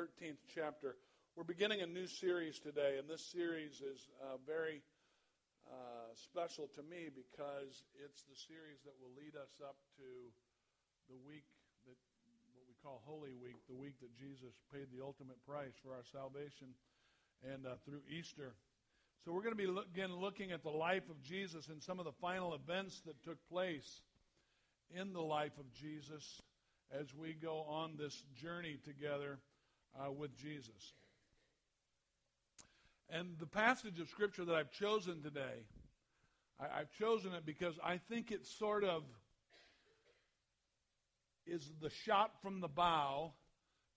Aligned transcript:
13th 0.00 0.40
chapter. 0.48 0.96
We're 1.36 1.44
beginning 1.44 1.84
a 1.84 1.86
new 1.86 2.08
series 2.08 2.56
today, 2.56 2.96
and 2.96 3.04
this 3.04 3.20
series 3.20 3.84
is 3.84 4.08
uh, 4.24 4.40
very 4.48 4.80
uh, 5.68 6.08
special 6.16 6.72
to 6.72 6.80
me 6.80 7.12
because 7.12 7.84
it's 8.00 8.24
the 8.24 8.38
series 8.48 8.80
that 8.88 8.96
will 8.96 9.12
lead 9.12 9.36
us 9.36 9.52
up 9.60 9.76
to 10.00 10.08
the 11.12 11.20
week 11.28 11.44
that 11.84 12.00
what 12.56 12.64
we 12.64 12.72
call 12.80 13.04
Holy 13.04 13.36
Week, 13.44 13.60
the 13.68 13.76
week 13.76 14.00
that 14.00 14.08
Jesus 14.16 14.56
paid 14.72 14.88
the 14.88 15.04
ultimate 15.04 15.36
price 15.44 15.76
for 15.84 15.92
our 15.92 16.06
salvation, 16.08 16.72
and 17.44 17.68
uh, 17.68 17.76
through 17.84 18.00
Easter. 18.08 18.56
So 19.26 19.36
we're 19.36 19.44
going 19.44 19.52
to 19.52 19.60
be 19.60 19.68
look, 19.68 19.84
again 19.92 20.16
looking 20.16 20.50
at 20.50 20.62
the 20.62 20.72
life 20.72 21.10
of 21.12 21.20
Jesus 21.20 21.68
and 21.68 21.82
some 21.82 22.00
of 22.00 22.06
the 22.08 22.16
final 22.24 22.56
events 22.56 23.04
that 23.04 23.20
took 23.20 23.36
place 23.52 24.00
in 24.96 25.12
the 25.12 25.20
life 25.20 25.60
of 25.60 25.68
Jesus 25.76 26.40
as 26.88 27.12
we 27.12 27.36
go 27.36 27.68
on 27.68 28.00
this 28.00 28.16
journey 28.40 28.80
together 28.82 29.36
uh, 29.98 30.10
with 30.10 30.36
Jesus. 30.36 30.94
And 33.08 33.36
the 33.38 33.46
passage 33.46 33.98
of 34.00 34.08
Scripture 34.08 34.44
that 34.44 34.54
I've 34.54 34.70
chosen 34.70 35.22
today, 35.22 35.64
I, 36.60 36.80
I've 36.80 36.92
chosen 36.92 37.32
it 37.34 37.44
because 37.44 37.74
I 37.82 37.98
think 37.98 38.30
it 38.30 38.46
sort 38.46 38.84
of 38.84 39.02
is 41.46 41.68
the 41.80 41.90
shot 41.90 42.32
from 42.42 42.60
the 42.60 42.68
bow 42.68 43.32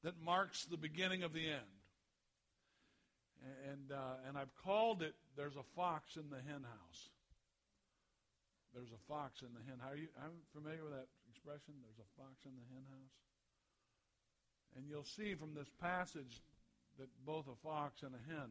that 0.03 0.13
marks 0.23 0.65
the 0.65 0.77
beginning 0.77 1.23
of 1.23 1.33
the 1.33 1.45
end. 1.47 1.61
And, 3.69 3.91
uh, 3.91 4.27
and 4.27 4.37
I've 4.37 4.55
called 4.63 5.01
it 5.01 5.13
There's 5.35 5.55
a 5.55 5.63
Fox 5.75 6.15
in 6.15 6.29
the 6.29 6.37
Hen 6.37 6.63
House. 6.63 7.09
There's 8.73 8.89
a 8.89 9.01
fox 9.05 9.45
in 9.45 9.53
the 9.53 9.61
hen 9.69 9.77
house. 9.77 9.93
Are 9.93 10.01
you 10.01 10.09
I'm 10.17 10.33
familiar 10.49 10.81
with 10.81 10.97
that 10.97 11.05
expression? 11.29 11.77
There's 11.85 12.01
a 12.01 12.09
fox 12.17 12.41
in 12.41 12.57
the 12.57 12.65
hen 12.73 12.81
house. 12.89 13.13
And 14.75 14.85
you'll 14.89 15.03
see 15.03 15.35
from 15.35 15.53
this 15.53 15.69
passage 15.81 16.41
that 16.99 17.09
both 17.25 17.45
a 17.47 17.55
fox 17.67 18.03
and 18.03 18.13
a 18.13 18.31
hen 18.31 18.49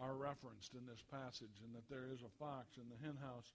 are 0.00 0.14
referenced 0.14 0.74
in 0.74 0.86
this 0.86 1.02
passage, 1.10 1.60
and 1.64 1.74
that 1.74 1.88
there 1.90 2.06
is 2.12 2.20
a 2.22 2.30
fox 2.38 2.76
in 2.76 2.84
the 2.88 2.96
hen 3.04 3.16
house. 3.20 3.52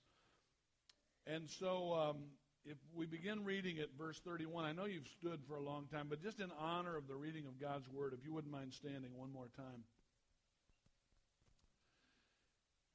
And 1.25 1.49
so, 1.49 1.93
um, 1.93 2.17
if 2.65 2.77
we 2.93 3.05
begin 3.05 3.43
reading 3.43 3.79
at 3.79 3.89
verse 3.97 4.19
31, 4.19 4.65
I 4.65 4.73
know 4.73 4.85
you've 4.85 5.07
stood 5.07 5.39
for 5.47 5.55
a 5.55 5.61
long 5.61 5.87
time, 5.87 6.07
but 6.09 6.21
just 6.21 6.39
in 6.39 6.51
honor 6.59 6.97
of 6.97 7.07
the 7.07 7.15
reading 7.15 7.45
of 7.45 7.59
God's 7.59 7.89
word, 7.89 8.13
if 8.13 8.25
you 8.25 8.33
wouldn't 8.33 8.51
mind 8.51 8.73
standing 8.73 9.11
one 9.15 9.31
more 9.31 9.49
time. 9.55 9.83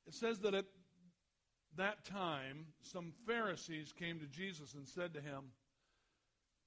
It 0.07 0.15
says 0.15 0.39
that 0.41 0.55
at 0.55 0.65
that 1.77 2.05
time, 2.05 2.67
some 2.83 3.13
Pharisees 3.27 3.93
came 3.93 4.21
to 4.21 4.27
Jesus 4.27 4.75
and 4.75 4.89
said 4.89 5.15
to 5.15 5.21
him, 5.21 5.45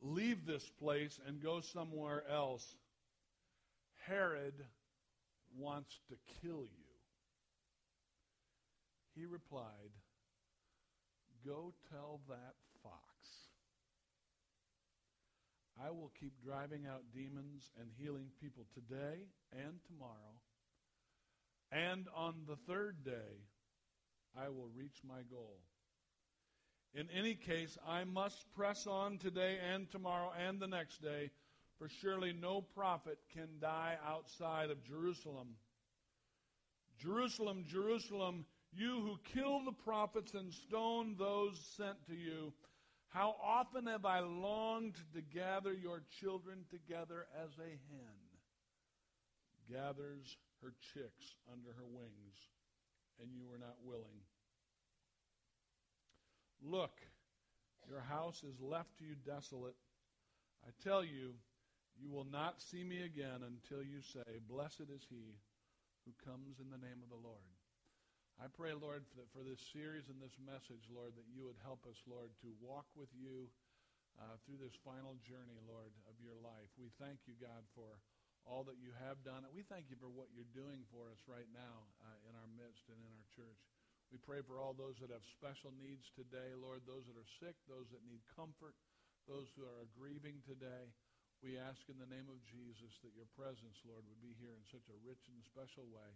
Leave 0.01 0.45
this 0.45 0.67
place 0.79 1.19
and 1.27 1.41
go 1.41 1.61
somewhere 1.73 2.23
else. 2.29 2.65
Herod 4.07 4.55
wants 5.57 5.99
to 6.09 6.15
kill 6.41 6.63
you. 6.63 6.91
He 9.15 9.25
replied, 9.25 9.91
Go 11.45 11.73
tell 11.91 12.21
that 12.29 12.55
fox. 12.83 12.95
I 15.83 15.89
will 15.89 16.11
keep 16.19 16.33
driving 16.43 16.85
out 16.85 17.01
demons 17.13 17.71
and 17.79 17.89
healing 17.97 18.27
people 18.41 18.65
today 18.73 19.25
and 19.51 19.79
tomorrow. 19.87 20.37
And 21.71 22.07
on 22.15 22.35
the 22.47 22.57
third 22.67 23.03
day, 23.03 23.45
I 24.37 24.49
will 24.49 24.69
reach 24.75 25.01
my 25.07 25.21
goal. 25.29 25.59
In 26.93 27.07
any 27.17 27.35
case, 27.35 27.77
I 27.87 28.03
must 28.03 28.51
press 28.53 28.85
on 28.85 29.17
today 29.17 29.57
and 29.73 29.89
tomorrow 29.89 30.31
and 30.37 30.59
the 30.59 30.67
next 30.67 31.01
day, 31.01 31.31
for 31.77 31.87
surely 31.87 32.33
no 32.33 32.61
prophet 32.61 33.17
can 33.33 33.47
die 33.59 33.97
outside 34.05 34.69
of 34.69 34.83
Jerusalem. 34.83 35.55
Jerusalem, 36.99 37.63
Jerusalem, 37.67 38.45
you 38.73 38.99
who 39.01 39.17
kill 39.33 39.63
the 39.63 39.71
prophets 39.71 40.33
and 40.33 40.53
stone 40.53 41.15
those 41.17 41.59
sent 41.77 42.05
to 42.07 42.13
you, 42.13 42.53
how 43.09 43.35
often 43.43 43.87
have 43.87 44.05
I 44.05 44.19
longed 44.19 44.95
to 45.13 45.21
gather 45.21 45.73
your 45.73 46.01
children 46.19 46.65
together 46.69 47.25
as 47.43 47.51
a 47.57 47.69
hen 47.69 48.15
gathers 49.71 50.37
her 50.61 50.73
chicks 50.93 51.35
under 51.51 51.69
her 51.73 51.87
wings 51.87 52.49
and 53.21 53.31
you 53.33 53.45
were 53.49 53.57
not 53.57 53.75
willing. 53.83 54.19
Look, 56.61 56.93
your 57.89 58.05
house 58.05 58.45
is 58.45 58.61
left 58.61 58.93
to 58.99 59.03
you 59.03 59.17
desolate. 59.25 59.75
I 60.61 60.69
tell 60.85 61.01
you, 61.01 61.33
you 61.97 62.13
will 62.13 62.29
not 62.29 62.61
see 62.61 62.85
me 62.85 63.01
again 63.01 63.41
until 63.41 63.81
you 63.81 64.05
say, 64.05 64.39
Blessed 64.45 64.87
is 64.93 65.01
he 65.09 65.33
who 66.05 66.13
comes 66.21 66.61
in 66.61 66.69
the 66.69 66.81
name 66.81 67.01
of 67.01 67.09
the 67.09 67.17
Lord. 67.17 67.49
I 68.37 68.49
pray, 68.49 68.73
Lord, 68.73 69.05
for, 69.13 69.25
for 69.33 69.41
this 69.45 69.61
series 69.73 70.09
and 70.09 70.17
this 70.21 70.37
message, 70.41 70.85
Lord, 70.89 71.13
that 71.13 71.29
you 71.29 71.45
would 71.45 71.57
help 71.61 71.85
us, 71.89 71.97
Lord, 72.09 72.33
to 72.41 72.49
walk 72.61 72.89
with 72.97 73.09
you 73.13 73.49
uh, 74.17 74.37
through 74.45 74.61
this 74.61 74.77
final 74.81 75.17
journey, 75.21 75.57
Lord, 75.65 75.93
of 76.09 76.17
your 76.21 76.37
life. 76.41 76.69
We 76.77 76.89
thank 76.97 77.25
you, 77.29 77.37
God, 77.37 77.65
for 77.73 77.89
all 78.45 78.65
that 78.65 78.81
you 78.81 78.93
have 79.01 79.21
done. 79.21 79.45
And 79.45 79.53
we 79.53 79.61
thank 79.65 79.93
you 79.93 79.97
for 79.97 80.09
what 80.09 80.33
you're 80.33 80.49
doing 80.57 80.85
for 80.89 81.09
us 81.09 81.21
right 81.29 81.49
now 81.53 81.89
uh, 82.01 82.17
in 82.25 82.33
our 82.33 82.49
midst 82.57 82.89
and 82.89 82.97
in 82.97 83.11
our 83.13 83.27
church. 83.33 83.61
We 84.11 84.19
pray 84.19 84.43
for 84.43 84.59
all 84.59 84.75
those 84.75 84.99
that 84.99 85.07
have 85.15 85.23
special 85.23 85.71
needs 85.79 86.11
today, 86.11 86.51
Lord, 86.59 86.83
those 86.83 87.07
that 87.07 87.15
are 87.15 87.31
sick, 87.39 87.55
those 87.71 87.87
that 87.95 88.03
need 88.03 88.19
comfort, 88.35 88.75
those 89.23 89.47
who 89.55 89.63
are 89.63 89.87
grieving 89.95 90.43
today. 90.43 90.91
We 91.39 91.55
ask 91.55 91.87
in 91.87 91.95
the 91.95 92.11
name 92.11 92.27
of 92.27 92.43
Jesus 92.43 92.99
that 93.01 93.15
your 93.15 93.31
presence, 93.39 93.79
Lord, 93.87 94.03
would 94.03 94.19
be 94.19 94.35
here 94.35 94.51
in 94.51 94.67
such 94.67 94.85
a 94.91 95.01
rich 95.07 95.31
and 95.31 95.39
special 95.47 95.87
way. 95.87 96.11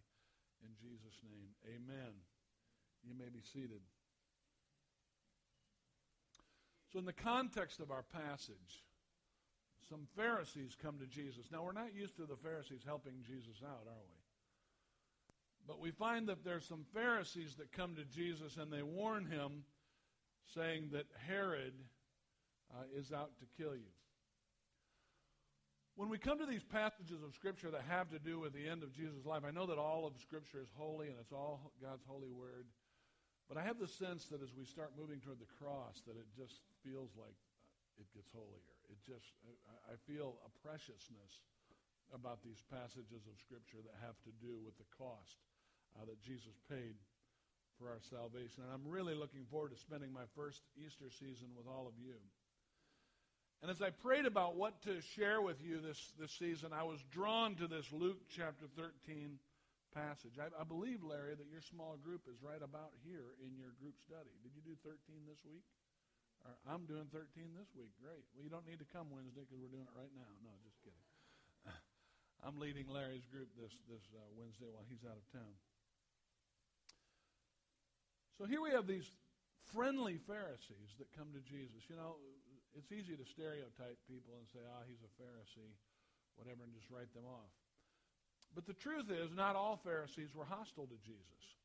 In 0.59 0.75
Jesus' 0.75 1.23
name, 1.23 1.55
amen. 1.65 2.13
You 3.07 3.15
may 3.15 3.31
be 3.31 3.41
seated. 3.41 3.81
So, 6.91 6.99
in 6.99 7.07
the 7.07 7.15
context 7.15 7.79
of 7.79 7.91
our 7.91 8.03
passage, 8.03 8.83
some 9.87 10.07
Pharisees 10.15 10.75
come 10.75 10.99
to 10.99 11.07
Jesus. 11.07 11.47
Now, 11.51 11.63
we're 11.63 11.71
not 11.71 11.95
used 11.95 12.17
to 12.17 12.25
the 12.25 12.35
Pharisees 12.35 12.83
helping 12.85 13.23
Jesus 13.23 13.63
out, 13.63 13.87
are 13.87 14.05
we? 14.11 14.24
But 15.67 15.79
we 15.79 15.91
find 15.91 16.29
that 16.29 16.43
there's 16.43 16.65
some 16.65 16.85
Pharisees 16.93 17.55
that 17.57 17.71
come 17.71 17.95
to 17.95 18.05
Jesus 18.05 18.57
and 18.57 18.71
they 18.71 18.83
warn 18.83 19.25
him, 19.25 19.63
saying 20.53 20.89
that 20.93 21.05
Herod 21.27 21.73
uh, 22.69 22.85
is 22.95 23.11
out 23.11 23.31
to 23.39 23.45
kill 23.57 23.73
you. 23.73 23.89
When 25.95 26.11
we 26.11 26.19
come 26.19 26.37
to 26.37 26.45
these 26.45 26.63
passages 26.63 27.23
of 27.23 27.33
Scripture 27.33 27.71
that 27.71 27.87
have 27.87 28.11
to 28.11 28.19
do 28.19 28.37
with 28.37 28.53
the 28.53 28.67
end 28.67 28.83
of 28.83 28.91
Jesus' 28.91 29.25
life, 29.25 29.47
I 29.47 29.55
know 29.55 29.65
that 29.65 29.79
all 29.79 30.05
of 30.05 30.13
Scripture 30.21 30.59
is 30.59 30.69
holy 30.75 31.07
and 31.07 31.15
it's 31.17 31.31
all 31.31 31.71
God's 31.81 32.03
holy 32.05 32.29
word. 32.29 32.67
But 33.47 33.57
I 33.57 33.63
have 33.63 33.79
the 33.79 33.87
sense 33.87 34.27
that 34.27 34.43
as 34.43 34.53
we 34.53 34.65
start 34.65 34.93
moving 34.99 35.23
toward 35.23 35.39
the 35.39 35.49
cross, 35.57 36.03
that 36.05 36.19
it 36.19 36.27
just 36.35 36.61
feels 36.83 37.15
like 37.15 37.37
it 37.97 38.05
gets 38.13 38.27
holier. 38.35 38.75
It 38.91 38.99
just, 39.07 39.33
I, 39.65 39.93
I 39.93 40.01
feel 40.03 40.35
a 40.43 40.51
preciousness 40.61 41.41
about 42.13 42.43
these 42.43 42.61
passages 42.69 43.25
of 43.25 43.39
Scripture 43.39 43.79
that 43.81 43.95
have 44.03 44.19
to 44.27 44.33
do 44.43 44.59
with 44.61 44.77
the 44.77 44.89
cost 44.93 45.41
uh, 45.95 46.05
that 46.05 46.21
Jesus 46.21 46.53
paid 46.69 46.95
for 47.79 47.89
our 47.89 47.99
salvation. 48.09 48.63
And 48.63 48.71
I'm 48.71 48.87
really 48.87 49.15
looking 49.15 49.43
forward 49.51 49.71
to 49.71 49.79
spending 49.79 50.11
my 50.11 50.27
first 50.35 50.61
Easter 50.75 51.11
season 51.11 51.51
with 51.55 51.67
all 51.67 51.87
of 51.87 51.95
you. 51.99 52.15
And 53.63 53.71
as 53.71 53.81
I 53.81 53.89
prayed 53.89 54.27
about 54.27 54.55
what 54.55 54.83
to 54.83 55.01
share 55.15 55.41
with 55.41 55.57
you 55.63 55.79
this, 55.81 55.99
this 56.19 56.31
season, 56.37 56.69
I 56.75 56.83
was 56.83 56.99
drawn 57.11 57.55
to 57.55 57.67
this 57.67 57.87
Luke 57.91 58.19
chapter 58.29 58.67
13 58.75 59.39
passage. 59.95 60.35
I, 60.37 60.51
I 60.53 60.67
believe, 60.67 61.01
Larry, 61.01 61.39
that 61.39 61.47
your 61.49 61.63
small 61.63 61.95
group 62.03 62.27
is 62.27 62.37
right 62.43 62.61
about 62.61 62.91
here 63.01 63.33
in 63.41 63.55
your 63.55 63.71
group 63.79 63.95
study. 64.03 64.31
Did 64.43 64.53
you 64.53 64.63
do 64.63 64.75
13 64.83 64.99
this 65.25 65.39
week? 65.47 65.63
I'm 66.69 66.85
doing 66.85 67.09
13 67.09 67.57
this 67.57 67.69
week. 67.73 67.89
Great. 67.97 68.21
Well, 68.33 68.45
you 68.45 68.53
don't 68.53 68.69
need 68.69 68.77
to 68.77 68.89
come 68.93 69.09
Wednesday 69.09 69.41
because 69.41 69.57
we're 69.57 69.73
doing 69.73 69.89
it 69.89 69.97
right 69.97 70.13
now. 70.13 70.29
No, 70.45 70.53
just 70.61 70.77
kidding. 70.85 71.05
I'm 72.45 72.61
leading 72.61 72.85
Larry's 72.85 73.25
group 73.25 73.49
this 73.57 73.73
this 73.89 74.05
uh, 74.13 74.29
Wednesday 74.37 74.69
while 74.69 74.85
he's 74.85 75.01
out 75.01 75.17
of 75.17 75.25
town. 75.33 75.53
So 78.37 78.45
here 78.45 78.61
we 78.61 78.71
have 78.71 78.87
these 78.87 79.09
friendly 79.73 80.17
Pharisees 80.27 80.95
that 80.99 81.07
come 81.15 81.31
to 81.33 81.41
Jesus. 81.41 81.87
You 81.89 81.95
know, 81.95 82.15
it's 82.75 82.91
easy 82.91 83.15
to 83.15 83.25
stereotype 83.25 83.97
people 84.07 84.35
and 84.37 84.47
say, 84.49 84.59
"Ah, 84.67 84.79
oh, 84.79 84.83
he's 84.87 85.01
a 85.03 85.11
Pharisee," 85.21 85.75
whatever, 86.35 86.63
and 86.63 86.73
just 86.73 86.89
write 86.89 87.13
them 87.13 87.25
off. 87.25 87.51
But 88.53 88.65
the 88.65 88.73
truth 88.73 89.09
is, 89.09 89.31
not 89.31 89.55
all 89.55 89.77
Pharisees 89.77 90.33
were 90.33 90.45
hostile 90.45 90.87
to 90.87 90.97
Jesus. 90.97 91.55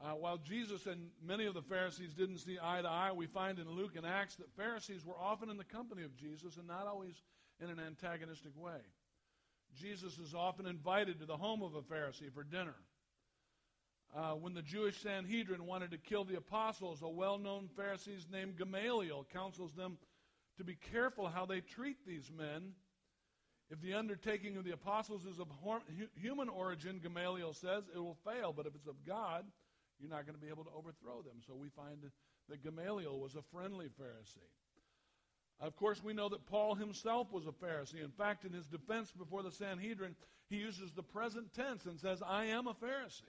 Uh, 0.00 0.14
while 0.14 0.38
Jesus 0.38 0.86
and 0.86 1.10
many 1.22 1.44
of 1.44 1.52
the 1.52 1.62
Pharisees 1.62 2.14
didn't 2.14 2.38
see 2.38 2.58
eye 2.60 2.80
to 2.80 2.88
eye, 2.88 3.12
we 3.12 3.26
find 3.26 3.58
in 3.58 3.68
Luke 3.68 3.96
and 3.96 4.06
Acts 4.06 4.36
that 4.36 4.50
Pharisees 4.56 5.04
were 5.04 5.18
often 5.18 5.50
in 5.50 5.58
the 5.58 5.64
company 5.64 6.04
of 6.04 6.16
Jesus 6.16 6.56
and 6.56 6.66
not 6.66 6.86
always 6.86 7.22
in 7.60 7.68
an 7.68 7.78
antagonistic 7.78 8.56
way. 8.56 8.80
Jesus 9.74 10.18
is 10.18 10.34
often 10.34 10.66
invited 10.66 11.20
to 11.20 11.26
the 11.26 11.36
home 11.36 11.62
of 11.62 11.74
a 11.74 11.82
Pharisee 11.82 12.32
for 12.32 12.42
dinner. 12.42 12.74
Uh, 14.14 14.32
when 14.32 14.54
the 14.54 14.62
Jewish 14.62 15.00
Sanhedrin 15.02 15.66
wanted 15.66 15.92
to 15.92 15.98
kill 15.98 16.24
the 16.24 16.36
apostles, 16.36 17.00
a 17.02 17.08
well 17.08 17.38
known 17.38 17.68
Pharisee 17.78 18.18
named 18.32 18.58
Gamaliel 18.58 19.24
counsels 19.32 19.72
them 19.74 19.98
to 20.58 20.64
be 20.64 20.74
careful 20.92 21.28
how 21.28 21.46
they 21.46 21.60
treat 21.60 21.96
these 22.04 22.30
men. 22.36 22.72
If 23.70 23.80
the 23.80 23.94
undertaking 23.94 24.56
of 24.56 24.64
the 24.64 24.72
apostles 24.72 25.24
is 25.24 25.38
of 25.38 25.46
human 26.20 26.48
origin, 26.48 26.98
Gamaliel 27.00 27.52
says, 27.52 27.84
it 27.94 27.98
will 27.98 28.18
fail. 28.24 28.52
But 28.52 28.66
if 28.66 28.74
it's 28.74 28.88
of 28.88 28.96
God, 29.06 29.44
you're 30.00 30.10
not 30.10 30.26
going 30.26 30.34
to 30.34 30.44
be 30.44 30.48
able 30.48 30.64
to 30.64 30.70
overthrow 30.76 31.22
them. 31.22 31.40
So 31.46 31.54
we 31.54 31.68
find 31.68 31.98
that 32.48 32.64
Gamaliel 32.64 33.16
was 33.16 33.36
a 33.36 33.42
friendly 33.52 33.86
Pharisee. 33.86 34.50
Of 35.60 35.76
course, 35.76 36.02
we 36.02 36.14
know 36.14 36.28
that 36.30 36.46
Paul 36.46 36.74
himself 36.74 37.30
was 37.30 37.46
a 37.46 37.52
Pharisee. 37.52 38.02
In 38.02 38.10
fact, 38.10 38.44
in 38.44 38.52
his 38.52 38.66
defense 38.66 39.12
before 39.12 39.44
the 39.44 39.52
Sanhedrin, 39.52 40.16
he 40.48 40.56
uses 40.56 40.90
the 40.92 41.02
present 41.02 41.54
tense 41.54 41.84
and 41.84 42.00
says, 42.00 42.22
I 42.26 42.46
am 42.46 42.66
a 42.66 42.74
Pharisee. 42.74 43.22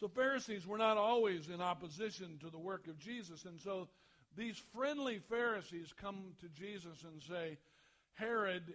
So 0.00 0.08
Pharisees 0.08 0.66
were 0.66 0.78
not 0.78 0.98
always 0.98 1.48
in 1.48 1.60
opposition 1.60 2.38
to 2.40 2.50
the 2.50 2.58
work 2.58 2.86
of 2.86 2.98
Jesus. 2.98 3.44
And 3.44 3.60
so 3.60 3.88
these 4.36 4.60
friendly 4.74 5.20
Pharisees 5.30 5.94
come 5.98 6.34
to 6.40 6.48
Jesus 6.48 7.02
and 7.04 7.22
say, 7.22 7.56
Herod 8.14 8.74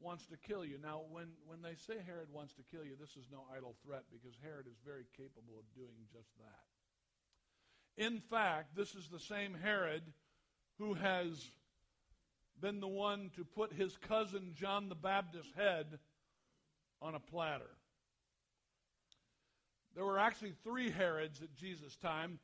wants 0.00 0.26
to 0.26 0.36
kill 0.36 0.64
you. 0.64 0.78
Now, 0.82 1.02
when, 1.10 1.26
when 1.46 1.62
they 1.62 1.76
say 1.86 1.94
Herod 2.04 2.28
wants 2.32 2.54
to 2.54 2.62
kill 2.70 2.84
you, 2.84 2.96
this 2.98 3.10
is 3.10 3.30
no 3.30 3.44
idle 3.56 3.76
threat 3.86 4.02
because 4.10 4.36
Herod 4.42 4.66
is 4.66 4.76
very 4.84 5.06
capable 5.16 5.58
of 5.58 5.74
doing 5.76 5.94
just 6.12 6.28
that. 6.38 8.04
In 8.04 8.20
fact, 8.30 8.74
this 8.74 8.94
is 8.94 9.08
the 9.08 9.20
same 9.20 9.54
Herod 9.62 10.02
who 10.78 10.94
has 10.94 11.50
been 12.60 12.80
the 12.80 12.88
one 12.88 13.30
to 13.36 13.44
put 13.44 13.72
his 13.72 13.96
cousin 14.08 14.54
John 14.54 14.88
the 14.88 14.94
Baptist's 14.94 15.52
head 15.56 15.86
on 17.00 17.14
a 17.14 17.20
platter. 17.20 17.70
There 19.94 20.04
were 20.04 20.18
actually 20.18 20.54
three 20.64 20.90
Herods 20.90 21.42
at 21.42 21.54
Jesus' 21.54 21.96
time. 21.96 22.38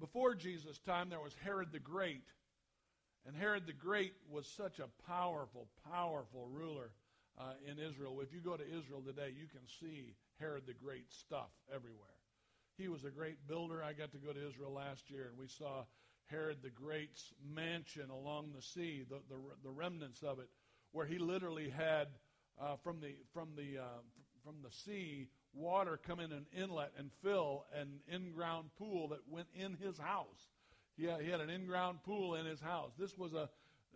Before 0.00 0.34
Jesus' 0.34 0.78
time, 0.78 1.08
there 1.10 1.20
was 1.20 1.34
Herod 1.42 1.72
the 1.72 1.80
Great. 1.80 2.24
And 3.26 3.36
Herod 3.36 3.66
the 3.66 3.72
Great 3.72 4.12
was 4.30 4.46
such 4.46 4.78
a 4.78 4.88
powerful, 5.10 5.68
powerful 5.90 6.48
ruler 6.50 6.90
uh, 7.38 7.52
in 7.66 7.78
Israel. 7.78 8.20
If 8.20 8.32
you 8.32 8.40
go 8.40 8.56
to 8.56 8.64
Israel 8.64 9.02
today, 9.04 9.34
you 9.36 9.46
can 9.48 9.66
see 9.80 10.14
Herod 10.38 10.64
the 10.66 10.74
Great 10.74 11.10
stuff 11.10 11.50
everywhere. 11.74 12.14
He 12.76 12.88
was 12.88 13.04
a 13.04 13.10
great 13.10 13.46
builder. 13.46 13.82
I 13.82 13.92
got 13.92 14.12
to 14.12 14.18
go 14.18 14.32
to 14.32 14.48
Israel 14.48 14.72
last 14.72 15.10
year, 15.10 15.28
and 15.30 15.38
we 15.38 15.46
saw 15.46 15.84
Herod 16.26 16.58
the 16.62 16.70
Great's 16.70 17.32
mansion 17.54 18.10
along 18.10 18.52
the 18.54 18.62
sea, 18.62 19.04
the, 19.08 19.20
the, 19.28 19.40
the 19.62 19.70
remnants 19.70 20.22
of 20.22 20.38
it, 20.38 20.48
where 20.92 21.06
he 21.06 21.18
literally 21.18 21.70
had 21.70 22.08
uh, 22.60 22.76
from 22.82 23.00
the 23.00 23.14
from 23.32 23.50
the 23.56 23.78
uh, 23.82 24.02
from 24.44 24.56
the 24.62 24.70
sea 24.70 25.28
water 25.54 25.98
come 26.06 26.20
in 26.20 26.32
an 26.32 26.46
inlet 26.56 26.92
and 26.98 27.10
fill 27.22 27.64
an 27.74 28.00
in-ground 28.08 28.70
pool 28.78 29.08
that 29.08 29.20
went 29.28 29.48
in 29.54 29.74
his 29.74 29.98
house. 29.98 30.48
He 30.96 31.04
had, 31.04 31.22
he 31.22 31.30
had 31.30 31.40
an 31.40 31.50
in-ground 31.50 31.98
pool 32.04 32.34
in 32.34 32.46
his 32.46 32.60
house. 32.60 32.92
This 32.98 33.16
was 33.16 33.32
a, 33.32 33.48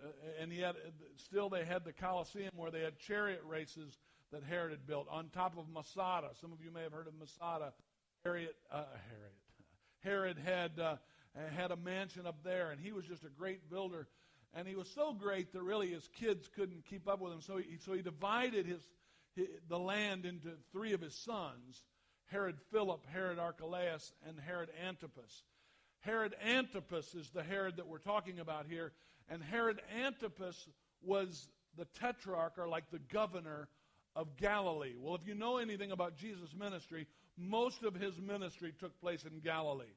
uh, 0.03 0.11
and 0.41 0.53
he 0.53 0.61
had 0.61 0.77
still 1.17 1.49
they 1.49 1.65
had 1.65 1.85
the 1.85 1.93
Colosseum 1.93 2.53
where 2.57 2.71
they 2.71 2.81
had 2.81 2.99
chariot 2.99 3.43
races 3.47 3.99
that 4.33 4.43
Herod 4.43 4.71
had 4.71 4.87
built 4.87 5.07
on 5.11 5.29
top 5.31 5.57
of 5.59 5.69
Masada. 5.69 6.29
Some 6.41 6.53
of 6.53 6.63
you 6.63 6.71
may 6.71 6.83
have 6.83 6.93
heard 6.93 7.07
of 7.07 7.15
Masada. 7.19 7.73
Herod, 8.25 8.49
uh, 8.71 8.85
Herod, 10.03 10.37
Herod 10.37 10.39
had 10.45 10.79
uh, 10.81 10.97
had 11.57 11.71
a 11.71 11.77
mansion 11.77 12.27
up 12.27 12.43
there, 12.45 12.71
and 12.71 12.81
he 12.81 12.93
was 12.93 13.05
just 13.05 13.25
a 13.25 13.29
great 13.29 13.71
builder. 13.71 14.09
And 14.55 14.67
he 14.67 14.75
was 14.75 14.89
so 14.95 15.13
great 15.13 15.53
that 15.53 15.63
really 15.63 15.89
his 15.89 16.09
kids 16.19 16.49
couldn't 16.57 16.85
keep 16.87 17.07
up 17.07 17.21
with 17.21 17.33
him. 17.33 17.41
So 17.41 17.59
he, 17.59 17.79
so 17.85 17.93
he 17.93 18.03
divided 18.03 18.67
his, 18.67 18.81
his 18.81 18.89
the 19.69 19.79
land 19.79 20.25
into 20.25 20.51
three 20.73 20.93
of 20.93 21.01
his 21.01 21.15
sons 21.15 21.85
Herod 22.31 22.57
Philip, 22.71 23.07
Herod 23.13 23.39
Archelaus, 23.39 24.13
and 24.27 24.39
Herod 24.39 24.69
Antipas. 24.87 25.45
Herod 26.01 26.35
Antipas 26.45 27.15
is 27.15 27.31
the 27.31 27.43
Herod 27.43 27.77
that 27.77 27.87
we're 27.87 27.99
talking 27.99 28.39
about 28.39 28.67
here. 28.69 28.93
And 29.31 29.43
Herod 29.43 29.81
Antipas 30.05 30.69
was 31.03 31.49
the 31.77 31.87
tetrarch, 32.01 32.59
or 32.59 32.69
like 32.69 32.91
the 32.91 32.99
governor 32.99 33.69
of 34.15 34.37
Galilee. 34.37 34.95
Well, 34.99 35.15
if 35.15 35.27
you 35.27 35.35
know 35.35 35.59
anything 35.59 35.93
about 35.93 36.17
Jesus' 36.17 36.55
ministry, 36.59 37.07
most 37.37 37.83
of 37.83 37.95
his 37.95 38.19
ministry 38.19 38.75
took 38.79 39.01
place 39.01 39.25
in 39.25 39.41
Galilee. 39.41 39.95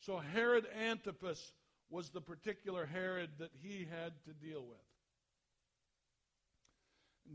So 0.00 0.18
Herod 0.18 0.66
Antipas 0.80 1.52
was 1.90 2.10
the 2.10 2.20
particular 2.20 2.86
Herod 2.86 3.30
that 3.38 3.50
he 3.60 3.86
had 3.90 4.12
to 4.24 4.32
deal 4.46 4.64
with. 4.64 4.85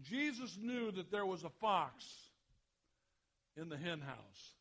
Jesus 0.01 0.57
knew 0.61 0.91
that 0.91 1.11
there 1.11 1.25
was 1.25 1.43
a 1.43 1.49
fox 1.49 2.05
in 3.57 3.69
the 3.69 3.77
hen 3.77 4.01
house. 4.01 4.53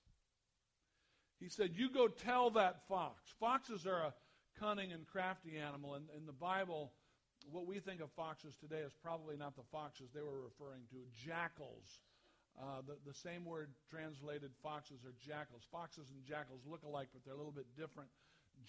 He 1.38 1.48
said, 1.48 1.70
You 1.74 1.90
go 1.90 2.08
tell 2.08 2.50
that 2.50 2.86
fox. 2.88 3.32
Foxes 3.38 3.86
are 3.86 4.02
a 4.02 4.14
cunning 4.58 4.92
and 4.92 5.06
crafty 5.06 5.56
animal. 5.56 5.94
And 5.94 6.04
in 6.16 6.26
the 6.26 6.32
Bible, 6.32 6.92
what 7.50 7.66
we 7.66 7.80
think 7.80 8.00
of 8.00 8.10
foxes 8.12 8.54
today 8.60 8.80
is 8.84 8.92
probably 9.02 9.36
not 9.36 9.56
the 9.56 9.64
foxes 9.72 10.10
they 10.14 10.20
were 10.20 10.42
referring 10.42 10.82
to, 10.90 10.96
jackals. 11.26 12.00
Uh, 12.60 12.82
the, 12.86 12.96
the 13.06 13.14
same 13.14 13.44
word 13.44 13.70
translated 13.90 14.50
foxes 14.62 15.00
are 15.04 15.14
jackals. 15.24 15.62
Foxes 15.72 16.10
and 16.10 16.22
jackals 16.24 16.60
look 16.68 16.82
alike, 16.84 17.08
but 17.12 17.24
they're 17.24 17.34
a 17.34 17.38
little 17.38 17.52
bit 17.52 17.66
different. 17.76 18.10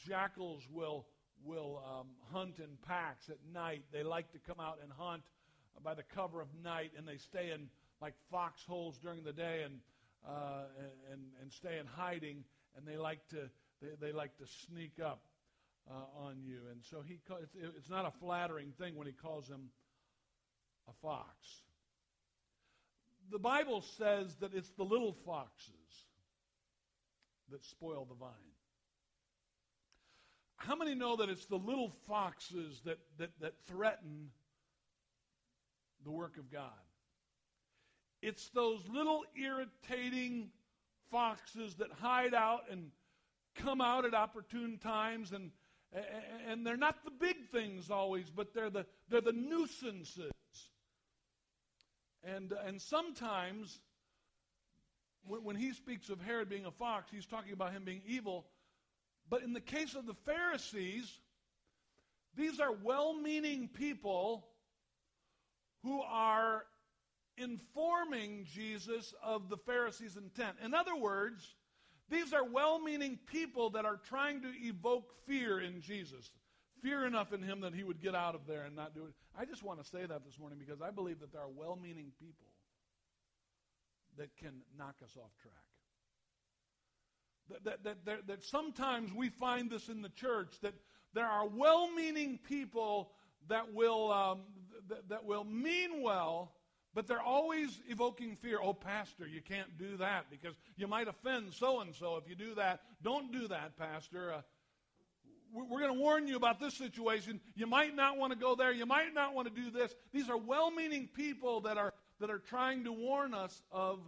Jackals 0.07 0.63
will, 0.71 1.05
will 1.43 1.83
um, 1.83 2.07
hunt 2.31 2.59
in 2.59 2.77
packs 2.87 3.27
at 3.29 3.37
night. 3.53 3.83
They 3.91 4.03
like 4.03 4.31
to 4.31 4.39
come 4.39 4.61
out 4.61 4.79
and 4.81 4.91
hunt 4.97 5.23
by 5.83 5.93
the 5.93 6.03
cover 6.15 6.41
of 6.41 6.47
night, 6.63 6.91
and 6.97 7.07
they 7.07 7.17
stay 7.17 7.51
in 7.51 7.69
like 8.01 8.13
foxholes 8.29 8.97
during 8.97 9.23
the 9.23 9.33
day 9.33 9.61
and, 9.63 9.79
uh, 10.27 10.63
and, 11.11 11.21
and 11.41 11.51
stay 11.51 11.77
in 11.79 11.85
hiding 11.85 12.43
and 12.75 12.87
they 12.87 12.97
like 12.97 13.27
to 13.29 13.49
they, 13.81 14.07
they 14.07 14.11
like 14.13 14.37
to 14.37 14.45
sneak 14.67 14.93
up 15.03 15.21
uh, 15.89 16.25
on 16.25 16.37
you. 16.43 16.59
And 16.71 16.81
so 16.89 17.01
he 17.05 17.19
it's, 17.41 17.55
it's 17.77 17.89
not 17.89 18.05
a 18.05 18.11
flattering 18.19 18.73
thing 18.79 18.95
when 18.95 19.07
he 19.07 19.13
calls 19.13 19.47
him 19.47 19.69
a 20.87 20.93
fox. 21.01 21.35
The 23.31 23.39
Bible 23.39 23.83
says 23.97 24.35
that 24.41 24.51
it's 24.53 24.69
the 24.71 24.83
little 24.83 25.15
foxes 25.25 25.73
that 27.49 27.63
spoil 27.65 28.05
the 28.07 28.15
vine. 28.15 28.29
How 30.57 30.75
many 30.75 30.95
know 30.95 31.15
that 31.15 31.29
it's 31.29 31.45
the 31.45 31.57
little 31.57 31.91
foxes 32.07 32.81
that, 32.85 32.99
that, 33.17 33.31
that 33.39 33.53
threaten 33.67 34.29
the 36.03 36.11
work 36.11 36.37
of 36.37 36.51
God? 36.51 36.69
It's 38.21 38.49
those 38.49 38.81
little 38.91 39.23
irritating 39.35 40.51
foxes 41.11 41.75
that 41.75 41.91
hide 41.91 42.33
out 42.33 42.63
and 42.71 42.91
come 43.55 43.81
out 43.81 44.05
at 44.05 44.13
opportune 44.13 44.77
times 44.77 45.31
and 45.33 45.51
and 46.47 46.65
they're 46.65 46.77
not 46.77 47.03
the 47.03 47.11
big 47.11 47.35
things 47.51 47.91
always 47.91 48.29
but 48.29 48.53
they're 48.53 48.69
the 48.69 48.85
they're 49.09 49.19
the 49.19 49.33
nuisances 49.33 50.31
and 52.23 52.53
uh, 52.53 52.57
and 52.65 52.81
sometimes 52.81 53.81
when, 55.25 55.43
when 55.43 55.55
he 55.57 55.73
speaks 55.73 56.09
of 56.09 56.21
herod 56.21 56.47
being 56.47 56.65
a 56.65 56.71
fox 56.71 57.11
he's 57.11 57.25
talking 57.25 57.51
about 57.51 57.73
him 57.73 57.83
being 57.83 58.01
evil 58.07 58.45
but 59.29 59.43
in 59.43 59.51
the 59.51 59.59
case 59.59 59.93
of 59.93 60.05
the 60.05 60.15
pharisees 60.25 61.19
these 62.37 62.61
are 62.61 62.71
well-meaning 62.71 63.67
people 63.67 64.47
who 65.83 66.01
are 66.01 66.63
informing 67.37 68.45
Jesus 68.53 69.13
of 69.23 69.49
the 69.49 69.57
Pharisees' 69.57 70.17
intent. 70.17 70.57
In 70.63 70.73
other 70.73 70.95
words, 70.95 71.55
these 72.09 72.33
are 72.33 72.43
well 72.43 72.79
meaning 72.79 73.17
people 73.25 73.69
that 73.71 73.85
are 73.85 73.99
trying 74.09 74.41
to 74.41 74.51
evoke 74.61 75.13
fear 75.25 75.59
in 75.59 75.81
Jesus. 75.81 76.29
Fear 76.81 77.05
enough 77.05 77.31
in 77.31 77.41
him 77.41 77.61
that 77.61 77.73
he 77.73 77.83
would 77.83 78.01
get 78.01 78.15
out 78.15 78.35
of 78.35 78.47
there 78.47 78.63
and 78.63 78.75
not 78.75 78.93
do 78.93 79.05
it. 79.05 79.13
I 79.37 79.45
just 79.45 79.63
want 79.63 79.81
to 79.81 79.87
say 79.87 80.05
that 80.05 80.25
this 80.25 80.37
morning 80.39 80.59
because 80.59 80.81
I 80.81 80.91
believe 80.91 81.19
that 81.19 81.31
there 81.31 81.41
are 81.41 81.49
well 81.55 81.77
meaning 81.81 82.11
people 82.19 82.47
that 84.17 84.35
can 84.37 84.61
knock 84.77 84.95
us 85.03 85.15
off 85.15 85.31
track. 85.41 85.53
That, 87.63 87.83
that, 87.83 88.05
that, 88.05 88.27
that, 88.27 88.43
sometimes 88.43 89.13
we 89.13 89.29
find 89.29 89.69
this 89.69 89.89
in 89.89 90.01
the 90.01 90.09
church 90.09 90.55
that 90.61 90.73
there 91.13 91.27
are 91.27 91.47
well 91.47 91.89
meaning 91.91 92.39
people 92.47 93.11
that 93.49 93.73
will, 93.73 94.11
um, 94.11 94.41
that, 94.89 95.09
that 95.09 95.25
will 95.25 95.43
mean 95.43 96.01
well, 96.01 96.51
but 96.93 97.07
they're 97.07 97.21
always 97.21 97.79
evoking 97.87 98.35
fear. 98.35 98.59
Oh, 98.61 98.73
Pastor, 98.73 99.27
you 99.27 99.41
can't 99.41 99.77
do 99.77 99.97
that 99.97 100.25
because 100.29 100.55
you 100.75 100.87
might 100.87 101.07
offend 101.07 101.53
so 101.53 101.79
and 101.79 101.95
so 101.95 102.17
if 102.17 102.27
you 102.27 102.35
do 102.35 102.55
that. 102.55 102.81
Don't 103.01 103.31
do 103.31 103.47
that, 103.47 103.77
Pastor. 103.77 104.33
Uh, 104.33 104.41
we're 105.53 105.79
going 105.79 105.93
to 105.93 105.99
warn 105.99 106.27
you 106.27 106.37
about 106.37 106.59
this 106.59 106.77
situation. 106.77 107.39
You 107.55 107.67
might 107.67 107.95
not 107.95 108.17
want 108.17 108.33
to 108.33 108.39
go 108.39 108.55
there. 108.55 108.71
You 108.71 108.85
might 108.85 109.13
not 109.13 109.33
want 109.33 109.53
to 109.53 109.61
do 109.61 109.69
this. 109.69 109.93
These 110.13 110.29
are 110.29 110.37
well 110.37 110.71
meaning 110.71 111.09
people 111.13 111.61
that 111.61 111.77
are, 111.77 111.93
that 112.19 112.29
are 112.29 112.39
trying 112.39 112.85
to 112.85 112.91
warn 112.91 113.33
us 113.33 113.61
of 113.71 113.99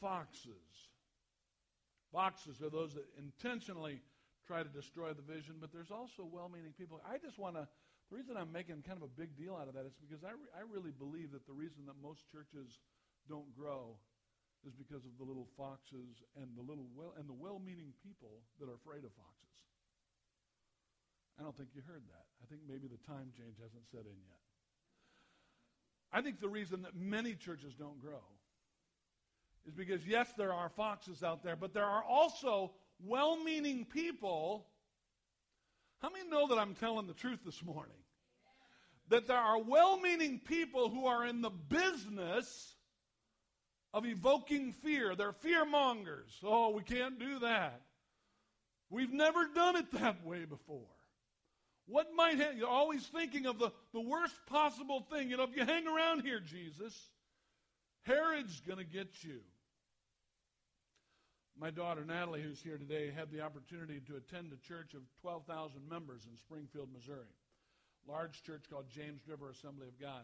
foxes. 0.00 0.52
Foxes 2.12 2.60
are 2.62 2.70
those 2.70 2.94
that 2.94 3.04
intentionally 3.18 4.00
try 4.46 4.62
to 4.62 4.68
destroy 4.68 5.12
the 5.12 5.22
vision, 5.22 5.56
but 5.60 5.72
there's 5.72 5.90
also 5.90 6.28
well 6.30 6.50
meaning 6.52 6.72
people. 6.76 7.00
I 7.10 7.18
just 7.18 7.38
want 7.38 7.56
to 7.56 7.66
the 8.12 8.20
reason 8.20 8.36
I'm 8.36 8.52
making 8.52 8.84
kind 8.84 9.00
of 9.00 9.08
a 9.08 9.14
big 9.16 9.32
deal 9.40 9.56
out 9.56 9.72
of 9.72 9.74
that 9.74 9.88
is 9.88 9.96
because 9.96 10.20
I, 10.20 10.36
re- 10.36 10.52
I 10.52 10.68
really 10.68 10.92
believe 10.92 11.32
that 11.32 11.48
the 11.48 11.56
reason 11.56 11.88
that 11.88 11.96
most 11.96 12.28
churches 12.28 12.76
don't 13.24 13.48
grow 13.56 13.96
is 14.68 14.76
because 14.76 15.08
of 15.08 15.16
the 15.16 15.24
little 15.24 15.48
foxes 15.56 16.20
and 16.36 16.52
the 16.52 16.60
little 16.60 16.84
well 16.92 17.16
and 17.16 17.24
the 17.24 17.32
well-meaning 17.32 17.96
people 18.04 18.44
that 18.60 18.68
are 18.68 18.76
afraid 18.76 19.08
of 19.08 19.16
foxes. 19.16 19.56
I 21.40 21.42
don't 21.42 21.56
think 21.56 21.70
you 21.72 21.80
heard 21.88 22.04
that. 22.12 22.28
I 22.44 22.46
think 22.52 22.60
maybe 22.68 22.84
the 22.84 23.00
time 23.08 23.32
change 23.32 23.56
hasn't 23.56 23.88
set 23.88 24.04
in 24.04 24.20
yet. 24.28 24.44
I 26.12 26.20
think 26.20 26.38
the 26.38 26.52
reason 26.52 26.82
that 26.82 26.94
many 26.94 27.32
churches 27.32 27.72
don't 27.72 27.98
grow 27.98 28.28
is 29.66 29.72
because, 29.72 30.06
yes, 30.06 30.28
there 30.36 30.52
are 30.52 30.68
foxes 30.68 31.22
out 31.22 31.42
there, 31.42 31.56
but 31.56 31.72
there 31.72 31.88
are 31.88 32.04
also 32.04 32.72
well 33.00 33.42
meaning 33.42 33.86
people. 33.86 34.66
How 36.02 36.10
many 36.10 36.28
know 36.28 36.48
that 36.48 36.58
I'm 36.58 36.74
telling 36.74 37.06
the 37.06 37.14
truth 37.14 37.38
this 37.42 37.64
morning? 37.64 38.01
That 39.08 39.26
there 39.26 39.36
are 39.36 39.60
well 39.60 39.98
meaning 39.98 40.40
people 40.44 40.88
who 40.88 41.06
are 41.06 41.26
in 41.26 41.42
the 41.42 41.50
business 41.50 42.74
of 43.92 44.06
evoking 44.06 44.72
fear. 44.72 45.14
They're 45.14 45.32
fear 45.32 45.64
mongers. 45.64 46.32
Oh, 46.42 46.70
we 46.70 46.82
can't 46.82 47.18
do 47.18 47.40
that. 47.40 47.82
We've 48.90 49.12
never 49.12 49.46
done 49.54 49.76
it 49.76 49.90
that 49.92 50.24
way 50.24 50.44
before. 50.44 50.88
What 51.86 52.08
might 52.14 52.38
ha- 52.38 52.52
you're 52.56 52.68
always 52.68 53.04
thinking 53.06 53.46
of 53.46 53.58
the, 53.58 53.70
the 53.92 54.00
worst 54.00 54.34
possible 54.46 55.04
thing. 55.10 55.30
You 55.30 55.36
know, 55.36 55.44
if 55.44 55.56
you 55.56 55.64
hang 55.64 55.86
around 55.86 56.22
here, 56.22 56.40
Jesus, 56.40 56.94
Herod's 58.02 58.60
going 58.60 58.78
to 58.78 58.84
get 58.84 59.22
you. 59.22 59.40
My 61.58 61.70
daughter 61.70 62.04
Natalie, 62.04 62.42
who's 62.42 62.62
here 62.62 62.78
today, 62.78 63.12
had 63.14 63.30
the 63.30 63.42
opportunity 63.42 64.00
to 64.06 64.16
attend 64.16 64.52
a 64.52 64.68
church 64.68 64.94
of 64.94 65.02
12,000 65.20 65.88
members 65.88 66.26
in 66.30 66.36
Springfield, 66.36 66.88
Missouri. 66.92 67.28
Large 68.08 68.42
church 68.42 68.64
called 68.70 68.86
James 68.88 69.20
River 69.26 69.50
Assembly 69.50 69.88
of 69.88 70.00
God. 70.00 70.22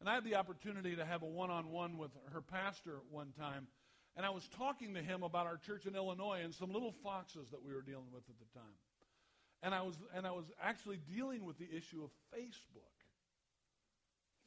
And 0.00 0.08
I 0.08 0.14
had 0.14 0.24
the 0.24 0.36
opportunity 0.36 0.96
to 0.96 1.04
have 1.04 1.22
a 1.22 1.26
one 1.26 1.50
on 1.50 1.70
one 1.70 1.96
with 1.98 2.10
her 2.32 2.40
pastor 2.40 2.98
one 3.10 3.32
time. 3.38 3.68
And 4.16 4.26
I 4.26 4.30
was 4.30 4.46
talking 4.58 4.94
to 4.94 5.02
him 5.02 5.22
about 5.22 5.46
our 5.46 5.56
church 5.56 5.86
in 5.86 5.94
Illinois 5.94 6.40
and 6.42 6.54
some 6.54 6.72
little 6.72 6.94
foxes 7.02 7.50
that 7.50 7.64
we 7.64 7.72
were 7.72 7.82
dealing 7.82 8.10
with 8.12 8.24
at 8.28 8.38
the 8.38 8.58
time. 8.58 8.74
And 9.62 9.74
I 9.74 9.82
was, 9.82 9.94
and 10.14 10.26
I 10.26 10.32
was 10.32 10.46
actually 10.60 10.98
dealing 11.14 11.44
with 11.44 11.56
the 11.58 11.68
issue 11.70 12.02
of 12.02 12.10
Facebook. 12.36 12.82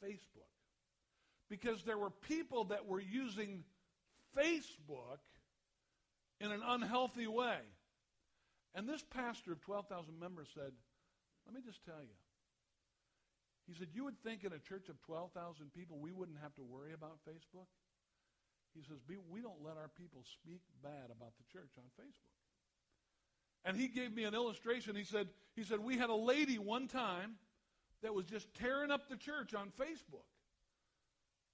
Facebook. 0.03 0.51
Because 1.49 1.83
there 1.83 1.97
were 1.97 2.09
people 2.09 2.65
that 2.65 2.85
were 2.85 2.99
using 2.99 3.63
Facebook 4.37 5.19
in 6.41 6.51
an 6.51 6.61
unhealthy 6.65 7.27
way. 7.27 7.59
And 8.73 8.89
this 8.89 9.03
pastor 9.15 9.53
of 9.53 9.61
12,000 9.61 10.19
members 10.19 10.49
said, 10.53 10.73
Let 11.45 11.55
me 11.55 11.61
just 11.65 11.83
tell 11.85 12.01
you. 12.01 12.15
He 13.67 13.73
said, 13.73 13.87
You 13.93 14.03
would 14.05 14.21
think 14.23 14.43
in 14.43 14.53
a 14.53 14.59
church 14.59 14.89
of 14.89 15.01
12,000 15.01 15.73
people 15.73 15.97
we 15.99 16.11
wouldn't 16.11 16.37
have 16.41 16.53
to 16.55 16.63
worry 16.63 16.93
about 16.93 17.17
Facebook? 17.27 17.67
He 18.75 18.81
says, 18.83 18.97
We 19.07 19.41
don't 19.41 19.63
let 19.63 19.77
our 19.77 19.89
people 19.97 20.23
speak 20.41 20.61
bad 20.83 21.09
about 21.11 21.33
the 21.37 21.45
church 21.51 21.71
on 21.77 21.85
Facebook. 21.99 22.35
And 23.63 23.75
he 23.75 23.87
gave 23.87 24.13
me 24.13 24.25
an 24.25 24.35
illustration. 24.35 24.95
He 24.95 25.03
said, 25.03 25.27
he 25.55 25.63
said, 25.63 25.79
We 25.79 25.97
had 25.97 26.09
a 26.09 26.15
lady 26.15 26.59
one 26.59 26.87
time 26.87 27.35
that 28.03 28.13
was 28.13 28.25
just 28.25 28.53
tearing 28.53 28.91
up 28.91 29.09
the 29.09 29.17
church 29.17 29.53
on 29.55 29.71
Facebook. 29.79 30.29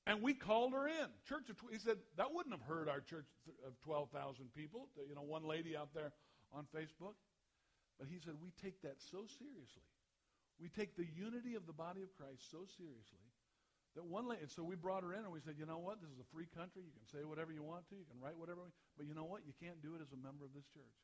And 0.07 0.21
we 0.21 0.33
called 0.33 0.73
her 0.73 0.87
in. 0.87 1.07
Church 1.29 1.49
of, 1.49 1.57
he 1.71 1.77
said, 1.77 1.97
that 2.17 2.33
wouldn't 2.33 2.55
have 2.55 2.67
hurt 2.67 2.89
our 2.89 2.99
church 2.99 3.27
of 3.65 3.79
12,000 3.81 4.51
people, 4.53 4.87
you 5.07 5.15
know, 5.15 5.21
one 5.21 5.45
lady 5.45 5.77
out 5.77 5.93
there 5.93 6.11
on 6.51 6.65
Facebook. 6.75 7.13
But 7.99 8.09
he 8.09 8.17
said, 8.19 8.33
we 8.41 8.51
take 8.61 8.81
that 8.81 8.97
so 9.11 9.25
seriously. 9.37 9.90
We 10.61 10.69
take 10.69 10.95
the 10.95 11.07
unity 11.17 11.55
of 11.57 11.65
the 11.65 11.73
body 11.73 12.05
of 12.05 12.13
Christ 12.13 12.45
so 12.53 12.69
seriously 12.77 13.25
that 13.95 14.05
one 14.05 14.29
lady, 14.29 14.41
and 14.43 14.51
so 14.51 14.63
we 14.63 14.75
brought 14.75 15.03
her 15.03 15.11
in 15.13 15.19
and 15.19 15.33
we 15.33 15.41
said, 15.41 15.55
you 15.57 15.65
know 15.65 15.79
what? 15.79 15.99
This 15.99 16.11
is 16.11 16.19
a 16.19 16.29
free 16.31 16.47
country. 16.55 16.83
You 16.85 16.93
can 16.95 17.03
say 17.11 17.25
whatever 17.25 17.51
you 17.51 17.63
want 17.63 17.89
to. 17.89 17.95
You 17.95 18.05
can 18.07 18.21
write 18.23 18.37
whatever. 18.37 18.63
You 18.63 18.71
want. 18.71 18.77
But 18.95 19.05
you 19.07 19.13
know 19.13 19.25
what? 19.25 19.41
You 19.45 19.51
can't 19.59 19.81
do 19.81 19.95
it 19.95 20.01
as 20.01 20.13
a 20.13 20.19
member 20.21 20.45
of 20.45 20.53
this 20.53 20.63
church. 20.71 20.95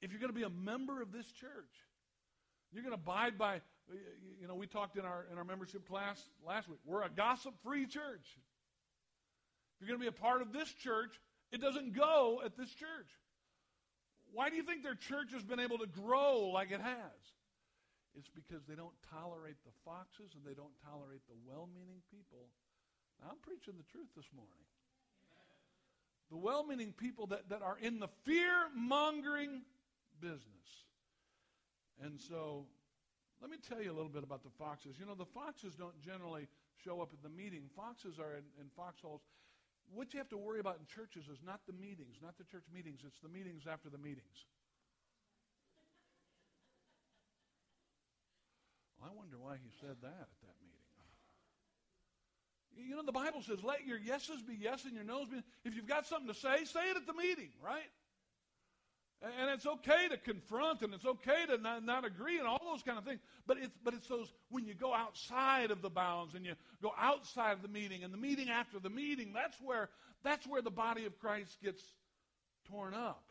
If 0.00 0.10
you're 0.10 0.18
going 0.18 0.34
to 0.34 0.38
be 0.38 0.42
a 0.42 0.50
member 0.50 1.00
of 1.00 1.12
this 1.12 1.30
church, 1.30 1.70
you're 2.72 2.82
going 2.82 2.96
to 2.96 3.00
abide 3.00 3.38
by, 3.38 3.60
you 4.40 4.48
know, 4.48 4.56
we 4.56 4.66
talked 4.66 4.96
in 4.96 5.04
our, 5.04 5.26
in 5.30 5.38
our 5.38 5.44
membership 5.44 5.86
class 5.86 6.18
last 6.44 6.68
week. 6.68 6.80
We're 6.84 7.04
a 7.04 7.10
gossip 7.10 7.54
free 7.62 7.86
church. 7.86 8.26
If 9.76 9.86
you're 9.86 9.88
going 9.88 10.00
to 10.00 10.10
be 10.10 10.10
a 10.10 10.20
part 10.20 10.42
of 10.42 10.52
this 10.52 10.72
church, 10.72 11.14
it 11.52 11.60
doesn't 11.60 11.94
go 11.94 12.40
at 12.44 12.56
this 12.56 12.70
church. 12.74 13.10
Why 14.32 14.50
do 14.50 14.56
you 14.56 14.64
think 14.64 14.82
their 14.82 14.96
church 14.96 15.32
has 15.34 15.44
been 15.44 15.60
able 15.60 15.78
to 15.78 15.86
grow 15.86 16.50
like 16.52 16.72
it 16.72 16.80
has? 16.80 17.20
It's 18.18 18.28
because 18.28 18.64
they 18.68 18.74
don't 18.74 18.94
tolerate 19.08 19.56
the 19.64 19.72
foxes 19.84 20.36
and 20.36 20.44
they 20.44 20.54
don't 20.54 20.74
tolerate 20.84 21.24
the 21.28 21.38
well 21.48 21.68
meaning 21.72 22.04
people. 22.12 22.52
Now, 23.20 23.32
I'm 23.32 23.40
preaching 23.40 23.74
the 23.76 23.88
truth 23.88 24.08
this 24.16 24.28
morning. 24.34 24.66
The 26.30 26.36
well 26.36 26.64
meaning 26.64 26.92
people 26.92 27.26
that, 27.28 27.48
that 27.48 27.62
are 27.62 27.76
in 27.80 28.00
the 28.00 28.08
fear 28.24 28.68
mongering 28.76 29.62
business. 30.20 30.68
And 32.00 32.20
so, 32.20 32.66
let 33.40 33.50
me 33.50 33.56
tell 33.58 33.82
you 33.82 33.90
a 33.90 33.96
little 33.96 34.12
bit 34.12 34.24
about 34.24 34.42
the 34.42 34.54
foxes. 34.58 34.96
You 34.98 35.06
know, 35.06 35.14
the 35.14 35.28
foxes 35.28 35.74
don't 35.74 35.98
generally 36.00 36.48
show 36.84 37.00
up 37.00 37.10
at 37.12 37.22
the 37.22 37.28
meeting. 37.28 37.68
Foxes 37.76 38.18
are 38.18 38.36
in, 38.36 38.44
in 38.60 38.70
foxholes. 38.76 39.20
What 39.92 40.14
you 40.14 40.18
have 40.18 40.28
to 40.30 40.38
worry 40.38 40.60
about 40.60 40.78
in 40.78 40.86
churches 40.86 41.28
is 41.28 41.38
not 41.44 41.60
the 41.66 41.74
meetings, 41.74 42.16
not 42.22 42.38
the 42.38 42.44
church 42.44 42.64
meetings, 42.72 43.00
it's 43.04 43.18
the 43.20 43.28
meetings 43.28 43.64
after 43.66 43.90
the 43.90 43.98
meetings. 43.98 44.46
I 49.02 49.10
wonder 49.14 49.36
why 49.38 49.56
he 49.62 49.70
said 49.80 49.96
that 50.02 50.06
at 50.06 50.40
that 50.42 50.56
meeting. 50.62 50.78
You 52.76 52.96
know, 52.96 53.02
the 53.02 53.12
Bible 53.12 53.42
says, 53.42 53.62
let 53.62 53.86
your 53.86 53.98
yeses 53.98 54.40
be 54.40 54.54
yes 54.58 54.84
and 54.84 54.94
your 54.94 55.04
noes 55.04 55.28
be. 55.28 55.42
If 55.64 55.74
you've 55.74 55.88
got 55.88 56.06
something 56.06 56.28
to 56.28 56.34
say, 56.34 56.64
say 56.64 56.90
it 56.90 56.96
at 56.96 57.06
the 57.06 57.12
meeting, 57.12 57.50
right? 57.62 57.90
And 59.38 59.50
it's 59.50 59.66
okay 59.66 60.08
to 60.08 60.16
confront 60.16 60.82
and 60.82 60.92
it's 60.94 61.04
okay 61.04 61.46
to 61.48 61.58
not, 61.58 61.84
not, 61.84 62.04
agree 62.04 62.38
and 62.38 62.46
all 62.46 62.60
those 62.64 62.82
kind 62.82 62.98
of 62.98 63.04
things. 63.04 63.20
But 63.46 63.58
it's, 63.58 63.78
but 63.84 63.94
it's 63.94 64.08
those 64.08 64.32
when 64.50 64.66
you 64.66 64.74
go 64.74 64.92
outside 64.92 65.70
of 65.70 65.80
the 65.80 65.90
bounds 65.90 66.34
and 66.34 66.44
you 66.44 66.54
go 66.82 66.92
outside 66.98 67.52
of 67.52 67.62
the 67.62 67.68
meeting 67.68 68.02
and 68.02 68.12
the 68.12 68.18
meeting 68.18 68.50
after 68.50 68.80
the 68.80 68.90
meeting, 68.90 69.32
that's 69.32 69.56
where, 69.62 69.90
that's 70.24 70.46
where 70.46 70.60
the 70.62 70.72
body 70.72 71.04
of 71.04 71.16
Christ 71.20 71.56
gets 71.62 71.82
torn 72.68 72.94
up. 72.94 73.22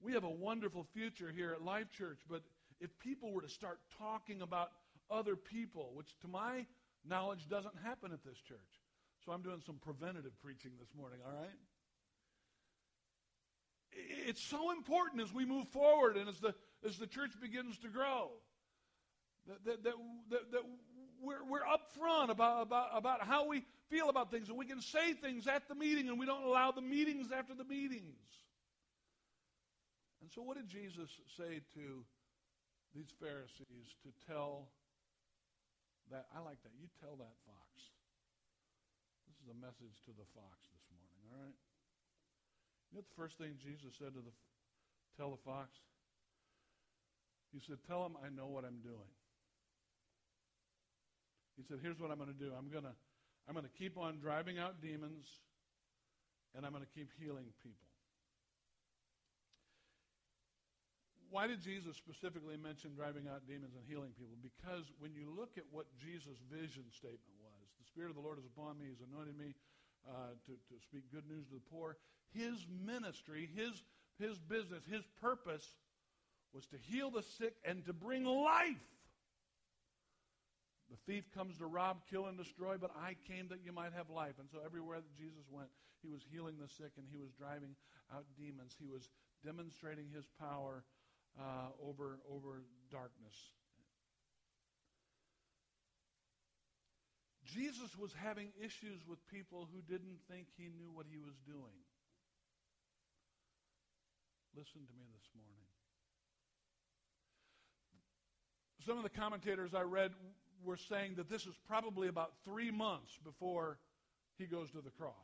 We 0.00 0.12
have 0.12 0.24
a 0.24 0.30
wonderful 0.30 0.86
future 0.94 1.30
here 1.34 1.52
at 1.52 1.62
Life 1.62 1.90
Church, 1.92 2.20
but 2.30 2.42
if 2.82 2.98
people 2.98 3.32
were 3.32 3.42
to 3.42 3.48
start 3.48 3.78
talking 3.98 4.42
about 4.42 4.70
other 5.10 5.36
people, 5.36 5.92
which 5.94 6.18
to 6.20 6.28
my 6.28 6.66
knowledge 7.08 7.48
doesn't 7.48 7.74
happen 7.82 8.12
at 8.12 8.24
this 8.24 8.38
church. 8.38 8.58
So 9.24 9.32
I'm 9.32 9.42
doing 9.42 9.62
some 9.64 9.76
preventative 9.76 10.32
preaching 10.42 10.72
this 10.78 10.88
morning, 10.96 11.20
all 11.24 11.40
right? 11.40 11.50
it's 14.26 14.42
so 14.42 14.70
important 14.70 15.20
as 15.22 15.32
we 15.32 15.44
move 15.44 15.68
forward 15.68 16.16
and 16.16 16.28
as 16.28 16.38
the, 16.38 16.54
as 16.86 16.96
the 16.98 17.06
church 17.06 17.32
begins 17.40 17.78
to 17.78 17.88
grow 17.88 18.30
that, 19.46 19.64
that, 19.64 19.84
that, 19.84 19.94
that, 20.30 20.52
that 20.52 20.60
we're, 21.22 21.44
we're 21.44 21.60
upfront 21.60 22.30
about, 22.30 22.62
about, 22.62 22.88
about 22.94 23.22
how 23.22 23.46
we 23.46 23.62
feel 23.90 24.08
about 24.08 24.30
things 24.30 24.48
and 24.48 24.56
we 24.56 24.64
can 24.64 24.80
say 24.80 25.12
things 25.14 25.46
at 25.46 25.68
the 25.68 25.74
meeting 25.74 26.08
and 26.08 26.18
we 26.18 26.26
don't 26.26 26.44
allow 26.44 26.70
the 26.70 26.80
meetings 26.80 27.30
after 27.36 27.54
the 27.54 27.64
meetings. 27.64 28.16
And 30.20 30.30
so, 30.32 30.42
what 30.42 30.56
did 30.56 30.68
Jesus 30.68 31.10
say 31.36 31.60
to 31.74 32.04
these 32.94 33.10
Pharisees 33.20 33.88
to 34.04 34.10
tell 34.28 34.68
that? 36.12 36.28
I 36.32 36.40
like 36.44 36.60
that. 36.62 36.72
You 36.76 36.88
tell 37.00 37.16
that 37.16 37.34
fox. 37.48 37.68
This 39.28 39.36
is 39.40 39.48
a 39.48 39.58
message 39.58 39.96
to 40.08 40.12
the 40.12 40.28
fox 40.36 40.60
this 40.68 40.86
morning, 40.92 41.20
all 41.32 41.40
right? 41.40 41.58
You 42.92 43.00
know 43.00 43.04
the 43.08 43.16
first 43.16 43.40
thing 43.40 43.56
Jesus 43.56 43.96
said 43.96 44.12
to 44.12 44.20
the 44.20 44.34
tell 45.16 45.32
the 45.32 45.40
fox? 45.44 45.72
He 47.52 47.60
said, 47.60 47.80
"Tell 47.88 48.04
him 48.04 48.16
I 48.20 48.28
know 48.28 48.48
what 48.48 48.64
I'm 48.64 48.80
doing." 48.84 49.12
He 51.56 51.64
said, 51.64 51.80
"Here's 51.80 52.00
what 52.00 52.10
I'm 52.10 52.20
going 52.20 52.32
to 52.32 52.36
do. 52.36 52.52
I'm 52.52 52.68
going 52.68 52.84
to 52.84 52.96
I'm 53.48 53.54
going 53.54 53.68
to 53.68 53.76
keep 53.76 53.96
on 53.96 54.20
driving 54.20 54.58
out 54.58 54.80
demons 54.80 55.24
and 56.54 56.64
I'm 56.64 56.72
going 56.72 56.84
to 56.84 56.92
keep 56.92 57.08
healing 57.16 57.48
people." 57.62 57.91
Why 61.32 61.48
did 61.48 61.64
Jesus 61.64 61.96
specifically 61.96 62.60
mention 62.60 62.92
driving 62.92 63.24
out 63.24 63.48
demons 63.48 63.72
and 63.72 63.80
healing 63.88 64.12
people? 64.20 64.36
Because 64.44 64.92
when 65.00 65.16
you 65.16 65.32
look 65.32 65.56
at 65.56 65.64
what 65.72 65.88
Jesus' 65.96 66.36
vision 66.52 66.84
statement 66.92 67.40
was, 67.40 67.72
the 67.80 67.88
Spirit 67.88 68.12
of 68.12 68.20
the 68.20 68.22
Lord 68.22 68.36
is 68.36 68.44
upon 68.44 68.76
me, 68.76 68.92
He's 68.92 69.00
anointed 69.00 69.40
me 69.40 69.56
uh, 70.04 70.36
to, 70.44 70.52
to 70.52 70.76
speak 70.84 71.08
good 71.08 71.24
news 71.24 71.48
to 71.48 71.56
the 71.56 71.66
poor. 71.72 71.96
His 72.36 72.68
ministry, 72.68 73.48
his, 73.48 73.72
his 74.20 74.36
business, 74.44 74.84
his 74.84 75.08
purpose 75.24 75.64
was 76.52 76.68
to 76.68 76.76
heal 76.76 77.08
the 77.08 77.24
sick 77.24 77.56
and 77.64 77.80
to 77.88 77.96
bring 77.96 78.28
life. 78.28 78.84
The 80.92 81.00
thief 81.08 81.24
comes 81.32 81.56
to 81.64 81.66
rob, 81.66 82.04
kill, 82.12 82.28
and 82.28 82.36
destroy, 82.36 82.76
but 82.76 82.92
I 82.92 83.16
came 83.24 83.48
that 83.48 83.64
you 83.64 83.72
might 83.72 83.96
have 83.96 84.12
life. 84.12 84.36
And 84.36 84.52
so 84.52 84.60
everywhere 84.60 85.00
that 85.00 85.16
Jesus 85.16 85.48
went, 85.48 85.72
he 86.04 86.12
was 86.12 86.20
healing 86.28 86.60
the 86.60 86.68
sick 86.68 86.92
and 87.00 87.08
he 87.08 87.16
was 87.16 87.32
driving 87.32 87.72
out 88.12 88.28
demons. 88.36 88.76
He 88.76 88.84
was 88.84 89.08
demonstrating 89.40 90.12
his 90.12 90.28
power 90.38 90.84
uh, 91.38 91.88
over, 91.88 92.18
over 92.30 92.62
darkness. 92.90 93.36
Jesus 97.44 97.96
was 97.98 98.12
having 98.14 98.48
issues 98.58 99.06
with 99.06 99.18
people 99.28 99.68
who 99.72 99.82
didn't 99.82 100.18
think 100.30 100.46
he 100.56 100.64
knew 100.64 100.90
what 100.92 101.06
he 101.10 101.18
was 101.18 101.34
doing. 101.44 101.84
Listen 104.56 104.86
to 104.86 104.92
me 104.96 105.04
this 105.12 105.28
morning. 105.36 105.62
Some 108.86 108.96
of 108.96 109.02
the 109.02 109.10
commentators 109.10 109.74
I 109.74 109.82
read 109.82 110.12
were 110.64 110.76
saying 110.76 111.14
that 111.16 111.28
this 111.28 111.46
is 111.46 111.54
probably 111.68 112.08
about 112.08 112.32
three 112.44 112.70
months 112.70 113.18
before 113.24 113.78
he 114.38 114.46
goes 114.46 114.70
to 114.70 114.80
the 114.80 114.90
cross. 114.90 115.14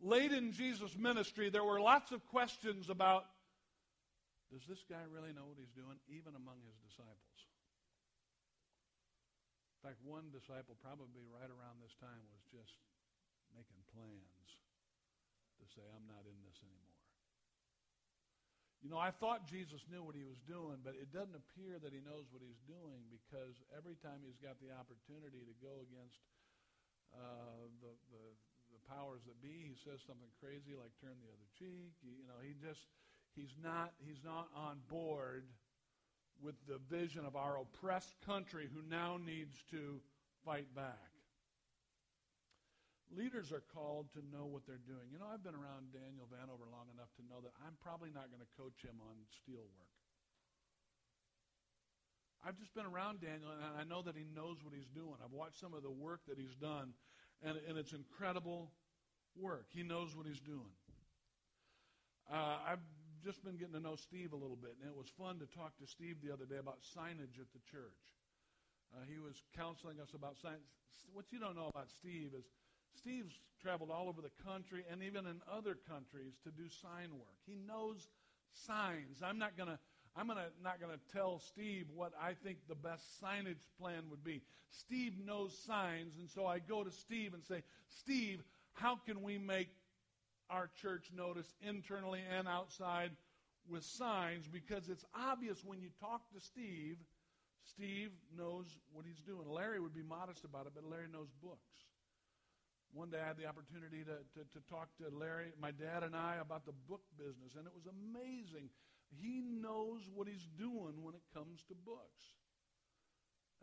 Late 0.00 0.32
in 0.32 0.52
Jesus' 0.52 0.96
ministry, 0.96 1.50
there 1.50 1.64
were 1.64 1.80
lots 1.80 2.10
of 2.10 2.26
questions 2.26 2.90
about 2.90 3.26
does 4.52 4.68
this 4.68 4.84
guy 4.84 5.00
really 5.08 5.32
know 5.32 5.48
what 5.48 5.56
he's 5.56 5.72
doing, 5.72 5.96
even 6.12 6.36
among 6.36 6.60
his 6.68 6.76
disciples? 6.84 7.38
In 9.80 9.90
fact, 9.90 9.98
one 10.04 10.28
disciple, 10.30 10.76
probably 10.78 11.24
right 11.26 11.48
around 11.48 11.80
this 11.80 11.96
time, 11.98 12.22
was 12.30 12.44
just 12.52 12.76
making 13.50 13.80
plans 13.96 14.48
to 15.58 15.64
say, 15.72 15.82
I'm 15.90 16.06
not 16.06 16.22
in 16.28 16.38
this 16.44 16.60
anymore. 16.62 16.92
You 18.82 18.90
know, 18.90 18.98
I 18.98 19.14
thought 19.14 19.46
Jesus 19.46 19.78
knew 19.86 20.02
what 20.02 20.18
he 20.18 20.26
was 20.26 20.42
doing, 20.42 20.82
but 20.82 20.98
it 20.98 21.14
doesn't 21.14 21.38
appear 21.38 21.78
that 21.78 21.94
he 21.94 22.02
knows 22.02 22.26
what 22.34 22.42
he's 22.42 22.58
doing 22.66 23.06
because 23.14 23.54
every 23.70 23.94
time 24.02 24.26
he's 24.26 24.38
got 24.42 24.58
the 24.58 24.74
opportunity 24.74 25.46
to 25.46 25.54
go 25.62 25.86
against 25.86 26.18
uh, 27.14 27.70
the, 27.78 27.94
the, 28.10 28.24
the 28.74 28.82
powers 28.90 29.22
that 29.30 29.38
be, 29.38 29.70
he 29.70 29.78
says 29.86 30.02
something 30.02 30.26
crazy 30.42 30.74
like 30.74 30.90
turn 30.98 31.14
the 31.22 31.30
other 31.30 31.48
cheek. 31.54 31.94
You 32.02 32.26
know, 32.26 32.42
he 32.42 32.58
just, 32.58 32.82
he's 33.34 33.54
not, 33.62 33.92
he's 34.04 34.22
not 34.24 34.48
on 34.56 34.78
board 34.88 35.44
with 36.42 36.54
the 36.66 36.78
vision 36.90 37.24
of 37.24 37.36
our 37.36 37.58
oppressed 37.58 38.14
country 38.26 38.68
who 38.72 38.82
now 38.90 39.16
needs 39.16 39.56
to 39.70 40.00
fight 40.44 40.66
back. 40.74 41.10
Leaders 43.14 43.52
are 43.52 43.62
called 43.74 44.10
to 44.14 44.20
know 44.34 44.48
what 44.48 44.66
they're 44.66 44.82
doing. 44.88 45.12
You 45.12 45.18
know, 45.20 45.28
I've 45.28 45.44
been 45.44 45.54
around 45.54 45.92
Daniel 45.92 46.24
Vanover 46.32 46.64
long 46.72 46.88
enough 46.90 47.12
to 47.20 47.22
know 47.28 47.44
that 47.44 47.52
I'm 47.60 47.76
probably 47.84 48.08
not 48.08 48.32
going 48.32 48.40
to 48.40 48.52
coach 48.56 48.80
him 48.82 48.96
on 49.04 49.14
steel 49.28 49.68
work. 49.76 49.92
I've 52.42 52.58
just 52.58 52.74
been 52.74 52.86
around 52.86 53.20
Daniel, 53.20 53.52
and 53.52 53.78
I 53.78 53.84
know 53.84 54.02
that 54.02 54.16
he 54.16 54.26
knows 54.34 54.64
what 54.64 54.74
he's 54.74 54.88
doing. 54.90 55.14
I've 55.22 55.30
watched 55.30 55.60
some 55.60 55.74
of 55.74 55.82
the 55.84 55.92
work 55.92 56.26
that 56.26 56.38
he's 56.38 56.56
done, 56.56 56.90
and, 57.44 57.54
and 57.68 57.78
it's 57.78 57.92
incredible 57.92 58.72
work. 59.36 59.66
He 59.70 59.84
knows 59.84 60.16
what 60.16 60.26
he's 60.26 60.40
doing. 60.40 60.74
Uh, 62.32 62.56
I've 62.66 62.82
just 63.24 63.42
been 63.44 63.56
getting 63.56 63.74
to 63.74 63.80
know 63.80 63.96
Steve 63.96 64.32
a 64.32 64.36
little 64.36 64.58
bit, 64.58 64.74
and 64.80 64.90
it 64.90 64.96
was 64.96 65.08
fun 65.18 65.38
to 65.38 65.46
talk 65.46 65.78
to 65.78 65.86
Steve 65.86 66.18
the 66.22 66.32
other 66.32 66.44
day 66.44 66.58
about 66.58 66.82
signage 66.82 67.38
at 67.38 67.50
the 67.54 67.62
church. 67.70 68.02
Uh, 68.92 69.06
he 69.08 69.18
was 69.18 69.40
counseling 69.56 70.00
us 70.02 70.10
about 70.14 70.34
signage. 70.42 70.66
What 71.14 71.26
you 71.30 71.38
don't 71.38 71.56
know 71.56 71.70
about 71.70 71.88
Steve 71.90 72.30
is 72.36 72.44
Steve's 72.98 73.34
traveled 73.62 73.90
all 73.90 74.08
over 74.08 74.20
the 74.20 74.34
country 74.44 74.84
and 74.90 75.02
even 75.02 75.26
in 75.26 75.40
other 75.50 75.78
countries 75.88 76.34
to 76.44 76.50
do 76.50 76.68
sign 76.68 77.10
work. 77.14 77.38
He 77.46 77.56
knows 77.56 78.06
signs. 78.52 79.22
I'm 79.22 79.38
not 79.38 79.56
going 79.56 79.70
to 79.70 79.78
I'm 80.14 80.26
gonna, 80.26 80.48
not 80.62 80.78
going 80.78 80.92
to 80.92 81.00
tell 81.16 81.40
Steve 81.40 81.86
what 81.94 82.12
I 82.20 82.34
think 82.44 82.58
the 82.68 82.74
best 82.74 83.02
signage 83.22 83.64
plan 83.80 84.04
would 84.10 84.22
be. 84.22 84.42
Steve 84.70 85.14
knows 85.24 85.56
signs, 85.66 86.16
and 86.18 86.28
so 86.28 86.46
I 86.46 86.58
go 86.58 86.84
to 86.84 86.90
Steve 86.90 87.32
and 87.34 87.42
say, 87.44 87.62
Steve, 87.88 88.42
how 88.74 88.96
can 88.96 89.22
we 89.22 89.38
make 89.38 89.68
our 90.50 90.70
church 90.80 91.10
notice 91.14 91.52
internally 91.60 92.20
and 92.36 92.48
outside 92.48 93.10
with 93.68 93.84
signs? 93.84 94.46
Because 94.46 94.88
it's 94.88 95.04
obvious 95.14 95.64
when 95.64 95.80
you 95.80 95.88
talk 96.00 96.22
to 96.32 96.40
Steve, 96.40 96.96
Steve 97.64 98.10
knows 98.36 98.66
what 98.92 99.06
he's 99.06 99.22
doing. 99.22 99.48
Larry 99.48 99.80
would 99.80 99.94
be 99.94 100.02
modest 100.02 100.44
about 100.44 100.66
it, 100.66 100.72
but 100.74 100.84
Larry 100.84 101.06
knows 101.12 101.28
books. 101.42 101.86
One 102.92 103.08
day 103.08 103.18
I 103.22 103.26
had 103.26 103.38
the 103.38 103.46
opportunity 103.46 104.04
to, 104.04 104.20
to, 104.36 104.40
to, 104.52 104.60
talk 104.68 104.92
to 105.00 105.08
Larry, 105.08 105.52
my 105.56 105.70
dad 105.70 106.02
and 106.02 106.14
I, 106.14 106.36
about 106.42 106.66
the 106.66 106.76
book 106.88 107.00
business, 107.16 107.56
and 107.56 107.64
it 107.64 107.72
was 107.72 107.88
amazing. 107.88 108.68
He 109.08 109.40
knows 109.40 110.04
what 110.12 110.28
he's 110.28 110.44
doing 110.58 111.00
when 111.00 111.14
it 111.14 111.24
comes 111.32 111.64
to 111.68 111.74
books. 111.74 112.36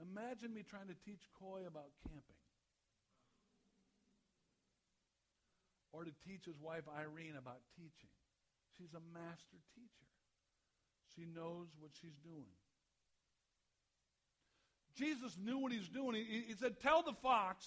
Imagine 0.01 0.53
me 0.53 0.63
trying 0.63 0.87
to 0.87 0.97
teach 1.05 1.21
Coy 1.37 1.67
about 1.67 1.91
camping. 2.07 2.38
Or 5.91 6.03
to 6.03 6.11
teach 6.27 6.45
his 6.45 6.59
wife 6.61 6.83
Irene 6.87 7.35
about 7.37 7.59
teaching. 7.75 8.13
She's 8.77 8.93
a 8.93 9.01
master 9.13 9.57
teacher. 9.75 10.07
She 11.15 11.25
knows 11.25 11.67
what 11.79 11.91
she's 11.99 12.15
doing. 12.23 12.53
Jesus 14.95 15.35
knew 15.41 15.57
what 15.57 15.71
he's 15.71 15.89
doing. 15.89 16.15
He, 16.15 16.43
he 16.47 16.53
said, 16.53 16.79
Tell 16.79 17.01
the 17.01 17.13
fox 17.23 17.65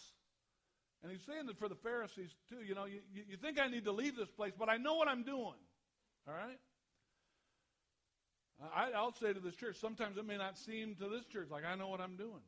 and 1.02 1.10
he's 1.10 1.22
saying 1.26 1.46
that 1.46 1.58
for 1.58 1.68
the 1.68 1.74
Pharisees 1.74 2.30
too. 2.48 2.62
You 2.64 2.74
know, 2.74 2.84
you, 2.84 3.00
you 3.12 3.36
think 3.36 3.60
I 3.60 3.66
need 3.66 3.84
to 3.86 3.92
leave 3.92 4.16
this 4.16 4.30
place, 4.30 4.52
but 4.56 4.68
I 4.68 4.76
know 4.76 4.94
what 4.94 5.08
I'm 5.08 5.24
doing. 5.24 5.58
All 6.28 6.34
right? 6.34 6.58
I, 8.70 8.92
I'll 8.94 9.14
say 9.14 9.32
to 9.32 9.40
this 9.40 9.56
church, 9.56 9.76
sometimes 9.80 10.16
it 10.16 10.24
may 10.24 10.38
not 10.38 10.56
seem 10.56 10.94
to 11.02 11.08
this 11.08 11.26
church 11.26 11.48
like 11.50 11.64
I 11.66 11.74
know 11.74 11.88
what 11.88 12.00
I'm 12.00 12.16
doing. 12.16 12.46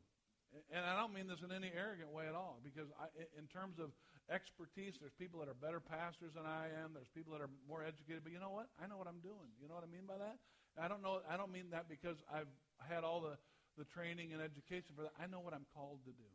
And 0.71 0.85
I 0.85 0.95
don't 0.95 1.13
mean 1.13 1.27
this 1.27 1.43
in 1.43 1.51
any 1.51 1.67
arrogant 1.75 2.15
way 2.15 2.31
at 2.31 2.35
all, 2.35 2.63
because 2.63 2.87
I, 2.95 3.11
in 3.35 3.43
terms 3.51 3.75
of 3.75 3.91
expertise, 4.29 4.97
there's 4.99 5.13
people 5.13 5.39
that 5.39 5.49
are 5.49 5.57
better 5.57 5.79
pastors 5.79 6.33
than 6.33 6.45
I 6.45 6.73
am. 6.81 6.93
There's 6.93 7.11
people 7.13 7.33
that 7.33 7.41
are 7.41 7.51
more 7.69 7.85
educated. 7.85 8.23
But 8.23 8.33
you 8.33 8.39
know 8.39 8.53
what? 8.53 8.67
I 8.81 8.87
know 8.87 8.97
what 8.97 9.07
I'm 9.07 9.21
doing. 9.21 9.53
You 9.61 9.69
know 9.69 9.75
what 9.75 9.85
I 9.85 9.91
mean 9.91 10.09
by 10.09 10.17
that? 10.17 10.37
I 10.75 10.87
don't 10.87 11.01
know. 11.01 11.21
I 11.29 11.37
don't 11.37 11.51
mean 11.51 11.71
that 11.71 11.87
because 11.87 12.17
I've 12.27 12.49
had 12.81 13.03
all 13.03 13.21
the, 13.21 13.37
the 13.77 13.85
training 13.85 14.33
and 14.33 14.41
education 14.41 14.91
for 14.95 15.03
that. 15.03 15.13
I 15.21 15.27
know 15.27 15.39
what 15.39 15.53
I'm 15.53 15.65
called 15.73 16.03
to 16.05 16.13
do. 16.13 16.31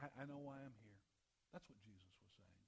I, 0.00 0.22
I 0.22 0.24
know 0.24 0.40
why 0.40 0.56
I'm 0.62 0.76
here. 0.80 1.00
That's 1.52 1.66
what 1.68 1.76
Jesus 1.84 2.14
was 2.24 2.32
saying. 2.38 2.60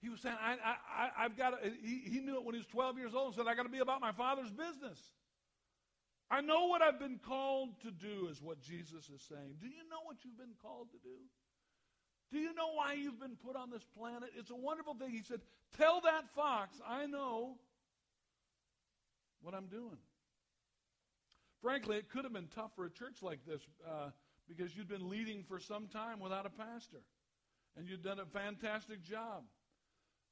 He 0.00 0.08
was 0.08 0.20
saying, 0.20 0.38
I, 0.38 0.56
I, 0.62 1.24
I've 1.26 1.36
got 1.36 1.58
to, 1.58 1.58
he, 1.82 2.06
he 2.06 2.20
knew 2.20 2.36
it 2.38 2.44
when 2.44 2.54
he 2.54 2.60
was 2.62 2.70
12 2.70 2.98
years 2.98 3.14
old 3.14 3.34
and 3.34 3.36
said, 3.36 3.48
I 3.50 3.54
got 3.56 3.64
to 3.64 3.72
be 3.72 3.82
about 3.82 4.00
my 4.00 4.12
father's 4.12 4.52
business. 4.52 5.00
I 6.30 6.40
know 6.40 6.70
what 6.70 6.80
I've 6.80 7.00
been 7.00 7.18
called 7.18 7.74
to 7.82 7.90
do, 7.90 8.28
is 8.30 8.40
what 8.40 8.62
Jesus 8.62 9.10
is 9.10 9.20
saying. 9.26 9.58
Do 9.58 9.66
you 9.66 9.82
know 9.90 9.98
what 10.06 10.22
you've 10.22 10.38
been 10.38 10.54
called 10.62 10.86
to 10.94 10.98
do? 11.02 11.18
Do 12.30 12.38
you 12.38 12.54
know 12.54 12.72
why 12.74 12.94
you've 12.94 13.18
been 13.18 13.36
put 13.44 13.56
on 13.56 13.70
this 13.70 13.84
planet? 13.96 14.30
It's 14.36 14.50
a 14.50 14.56
wonderful 14.56 14.94
thing. 14.94 15.10
He 15.10 15.22
said, 15.22 15.40
Tell 15.76 16.00
that 16.02 16.24
fox, 16.34 16.80
I 16.86 17.06
know 17.06 17.56
what 19.42 19.54
I'm 19.54 19.66
doing. 19.66 19.98
Frankly, 21.60 21.96
it 21.96 22.08
could 22.08 22.24
have 22.24 22.32
been 22.32 22.48
tough 22.54 22.70
for 22.76 22.86
a 22.86 22.90
church 22.90 23.22
like 23.22 23.44
this. 23.46 23.60
Uh, 23.86 24.10
because 24.50 24.76
you'd 24.76 24.88
been 24.88 25.08
leading 25.08 25.44
for 25.44 25.60
some 25.60 25.86
time 25.86 26.18
without 26.18 26.44
a 26.44 26.50
pastor. 26.50 27.02
And 27.76 27.88
you'd 27.88 28.02
done 28.02 28.18
a 28.18 28.26
fantastic 28.26 29.02
job. 29.04 29.44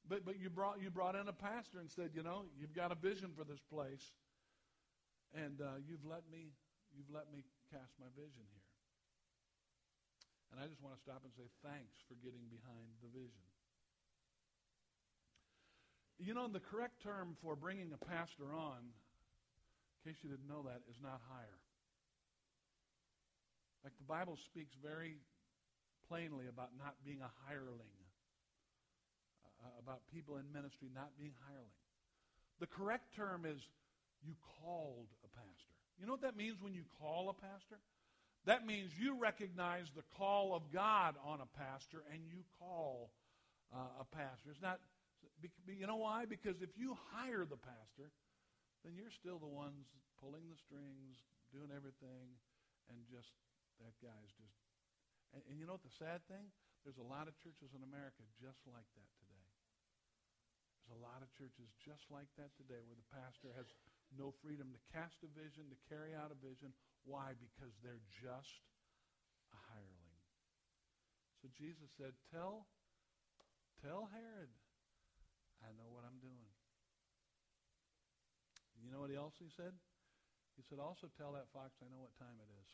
But, 0.07 0.25
but 0.25 0.39
you, 0.39 0.49
brought, 0.49 0.81
you 0.81 0.89
brought 0.89 1.15
in 1.15 1.27
a 1.27 1.33
pastor 1.33 1.79
and 1.79 1.89
said, 1.89 2.11
you 2.13 2.21
know, 2.21 2.43
you've 2.59 2.73
got 2.73 2.91
a 2.91 2.95
vision 2.95 3.31
for 3.35 3.45
this 3.45 3.61
place. 3.71 4.11
And 5.33 5.61
uh, 5.61 5.79
you've, 5.87 6.03
let 6.05 6.23
me, 6.31 6.51
you've 6.95 7.09
let 7.13 7.31
me 7.31 7.43
cast 7.71 7.93
my 7.99 8.07
vision 8.15 8.43
here. 8.51 8.58
And 10.51 10.57
I 10.57 10.65
just 10.65 10.81
want 10.81 10.97
to 10.97 11.01
stop 11.01 11.21
and 11.21 11.33
say 11.37 11.45
thanks 11.61 11.97
for 12.09 12.17
getting 12.25 12.41
behind 12.49 12.89
the 13.05 13.09
vision. 13.13 13.45
You 16.19 16.33
know, 16.35 16.49
the 16.51 16.59
correct 16.59 16.99
term 16.99 17.37
for 17.39 17.55
bringing 17.55 17.95
a 17.95 18.01
pastor 18.01 18.51
on, 18.51 18.81
in 18.83 19.99
case 20.03 20.19
you 20.19 20.29
didn't 20.29 20.49
know 20.49 20.67
that, 20.67 20.83
is 20.89 20.99
not 20.99 21.21
hire. 21.31 21.61
Like 23.83 23.95
the 23.95 24.09
Bible 24.09 24.35
speaks 24.51 24.75
very 24.83 25.15
plainly 26.11 26.51
about 26.51 26.75
not 26.75 26.99
being 27.05 27.23
a 27.23 27.31
hireling, 27.47 27.95
uh, 29.63 29.71
about 29.79 30.03
people 30.11 30.35
in 30.35 30.51
ministry 30.51 30.91
not 30.91 31.15
being 31.15 31.31
hireling. 31.47 31.79
The 32.59 32.67
correct 32.67 33.15
term 33.15 33.47
is 33.47 33.61
you 34.19 34.35
called 34.59 35.07
a 35.23 35.29
pastor. 35.31 35.75
You 35.99 36.07
know 36.07 36.19
what 36.19 36.27
that 36.27 36.35
means 36.35 36.59
when 36.59 36.73
you 36.73 36.83
call 36.99 37.31
a 37.31 37.37
pastor? 37.39 37.79
That 38.45 38.65
means 38.65 38.91
you 38.97 39.19
recognize 39.19 39.91
the 39.95 40.07
call 40.17 40.55
of 40.55 40.71
God 40.71 41.15
on 41.25 41.39
a 41.41 41.49
pastor 41.59 42.03
and 42.11 42.23
you 42.25 42.41
call 42.57 43.11
uh, 43.73 44.01
a 44.01 44.05
pastor. 44.15 44.49
It's 44.49 44.63
not, 44.63 44.79
you 45.67 45.85
know 45.85 45.99
why? 45.99 46.25
Because 46.25 46.61
if 46.61 46.71
you 46.79 46.97
hire 47.11 47.43
the 47.43 47.59
pastor, 47.59 48.09
then 48.83 48.95
you're 48.95 49.11
still 49.11 49.37
the 49.37 49.49
ones 49.49 49.91
pulling 50.23 50.47
the 50.47 50.59
strings, 50.59 51.19
doing 51.51 51.71
everything, 51.71 52.39
and 52.87 52.97
just 53.11 53.35
that 53.83 53.95
guy's 53.99 54.33
just. 54.39 54.59
And, 55.35 55.43
and 55.51 55.55
you 55.59 55.67
know 55.67 55.75
what 55.75 55.85
the 55.85 55.99
sad 55.99 56.23
thing? 56.31 56.51
There's 56.87 56.99
a 56.99 57.05
lot 57.05 57.27
of 57.27 57.35
churches 57.43 57.75
in 57.75 57.83
America 57.83 58.23
just 58.39 58.63
like 58.71 58.87
that 58.95 59.09
today. 59.19 59.45
There's 60.87 60.95
a 60.95 61.03
lot 61.03 61.21
of 61.21 61.29
churches 61.35 61.69
just 61.83 62.07
like 62.09 62.31
that 62.39 62.55
today 62.55 62.81
where 62.87 62.97
the 62.97 63.11
pastor 63.13 63.51
has 63.53 63.67
no 64.15 64.33
freedom 64.41 64.73
to 64.73 64.79
cast 64.89 65.21
a 65.21 65.29
vision, 65.29 65.69
to 65.69 65.77
carry 65.85 66.17
out 66.17 66.33
a 66.33 66.39
vision. 66.39 66.73
Why? 67.05 67.35
Because 67.35 67.73
they're 67.83 68.03
just 68.19 68.63
a 69.53 69.59
hireling. 69.71 70.23
So 71.41 71.47
Jesus 71.55 71.89
said, 71.95 72.13
Tell, 72.31 72.67
tell 73.79 74.11
Herod, 74.11 74.51
I 75.63 75.71
know 75.75 75.91
what 75.91 76.03
I'm 76.03 76.19
doing. 76.19 76.51
You 78.79 78.91
know 78.91 79.03
what 79.03 79.11
else 79.11 79.35
he 79.39 79.51
said? 79.51 79.75
He 80.55 80.63
said, 80.67 80.79
also 80.79 81.07
tell 81.15 81.35
that 81.39 81.47
fox 81.55 81.79
I 81.79 81.87
know 81.87 82.03
what 82.03 82.15
time 82.19 82.35
it 82.39 82.51
is. 82.51 82.67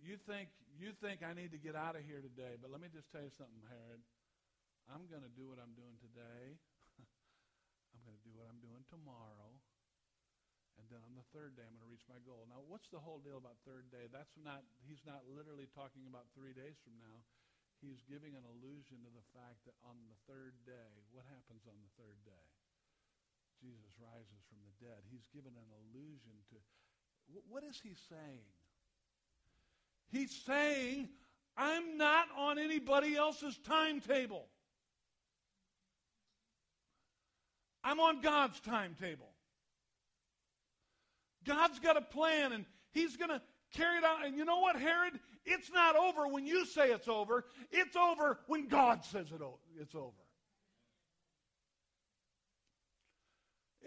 You 0.00 0.16
think, 0.24 0.48
you 0.72 0.96
think 1.04 1.20
I 1.20 1.36
need 1.36 1.52
to 1.52 1.60
get 1.60 1.76
out 1.76 1.94
of 1.94 2.02
here 2.02 2.24
today, 2.24 2.56
but 2.56 2.72
let 2.72 2.80
me 2.80 2.88
just 2.88 3.12
tell 3.12 3.20
you 3.20 3.30
something, 3.36 3.60
Herod. 3.68 4.00
I'm 4.88 5.04
going 5.12 5.22
to 5.22 5.32
do 5.36 5.44
what 5.44 5.60
I'm 5.60 5.76
doing 5.76 6.00
today. 6.00 6.56
I'm 7.92 8.00
going 8.08 8.16
to 8.16 8.24
do 8.24 8.32
what 8.32 8.48
I'm 8.48 8.58
doing 8.64 8.82
tomorrow. 8.88 9.57
Then 10.88 11.04
on 11.04 11.12
the 11.12 11.28
third 11.36 11.56
day, 11.56 11.64
I'm 11.68 11.76
going 11.76 11.84
to 11.84 11.92
reach 11.92 12.08
my 12.08 12.20
goal. 12.24 12.48
Now, 12.48 12.64
what's 12.64 12.88
the 12.88 13.00
whole 13.00 13.20
deal 13.20 13.36
about 13.36 13.60
third 13.68 13.92
day? 13.92 14.08
That's 14.08 14.32
not, 14.40 14.64
he's 14.88 15.04
not 15.04 15.28
literally 15.28 15.68
talking 15.76 16.08
about 16.08 16.24
three 16.32 16.56
days 16.56 16.80
from 16.80 16.96
now. 16.96 17.20
He's 17.84 18.02
giving 18.08 18.34
an 18.34 18.42
allusion 18.42 19.04
to 19.06 19.10
the 19.12 19.26
fact 19.36 19.62
that 19.68 19.76
on 19.86 19.94
the 20.08 20.18
third 20.26 20.56
day, 20.66 20.90
what 21.14 21.28
happens 21.30 21.62
on 21.68 21.76
the 21.78 21.92
third 21.94 22.18
day? 22.26 22.46
Jesus 23.60 23.92
rises 24.02 24.40
from 24.48 24.58
the 24.64 24.74
dead. 24.82 25.04
He's 25.12 25.28
given 25.30 25.52
an 25.54 25.70
allusion 25.86 26.34
to, 26.50 26.56
what 27.46 27.62
is 27.62 27.78
he 27.78 27.94
saying? 28.08 28.48
He's 30.10 30.34
saying, 30.46 31.08
I'm 31.56 31.98
not 31.98 32.26
on 32.36 32.58
anybody 32.58 33.14
else's 33.14 33.58
timetable. 33.66 34.46
I'm 37.84 38.00
on 38.00 38.20
God's 38.20 38.58
timetable. 38.60 39.30
God's 41.46 41.78
got 41.78 41.96
a 41.96 42.02
plan, 42.02 42.52
and 42.52 42.64
He's 42.92 43.16
going 43.16 43.30
to 43.30 43.40
carry 43.74 43.98
it 43.98 44.04
out. 44.04 44.24
And 44.24 44.36
you 44.36 44.44
know 44.44 44.60
what, 44.60 44.76
Herod? 44.76 45.18
It's 45.44 45.70
not 45.72 45.96
over 45.96 46.28
when 46.28 46.46
you 46.46 46.66
say 46.66 46.90
it's 46.90 47.08
over. 47.08 47.44
It's 47.70 47.96
over 47.96 48.38
when 48.46 48.68
God 48.68 49.04
says 49.04 49.28
it 49.32 49.40
it's 49.80 49.94
over. 49.94 50.12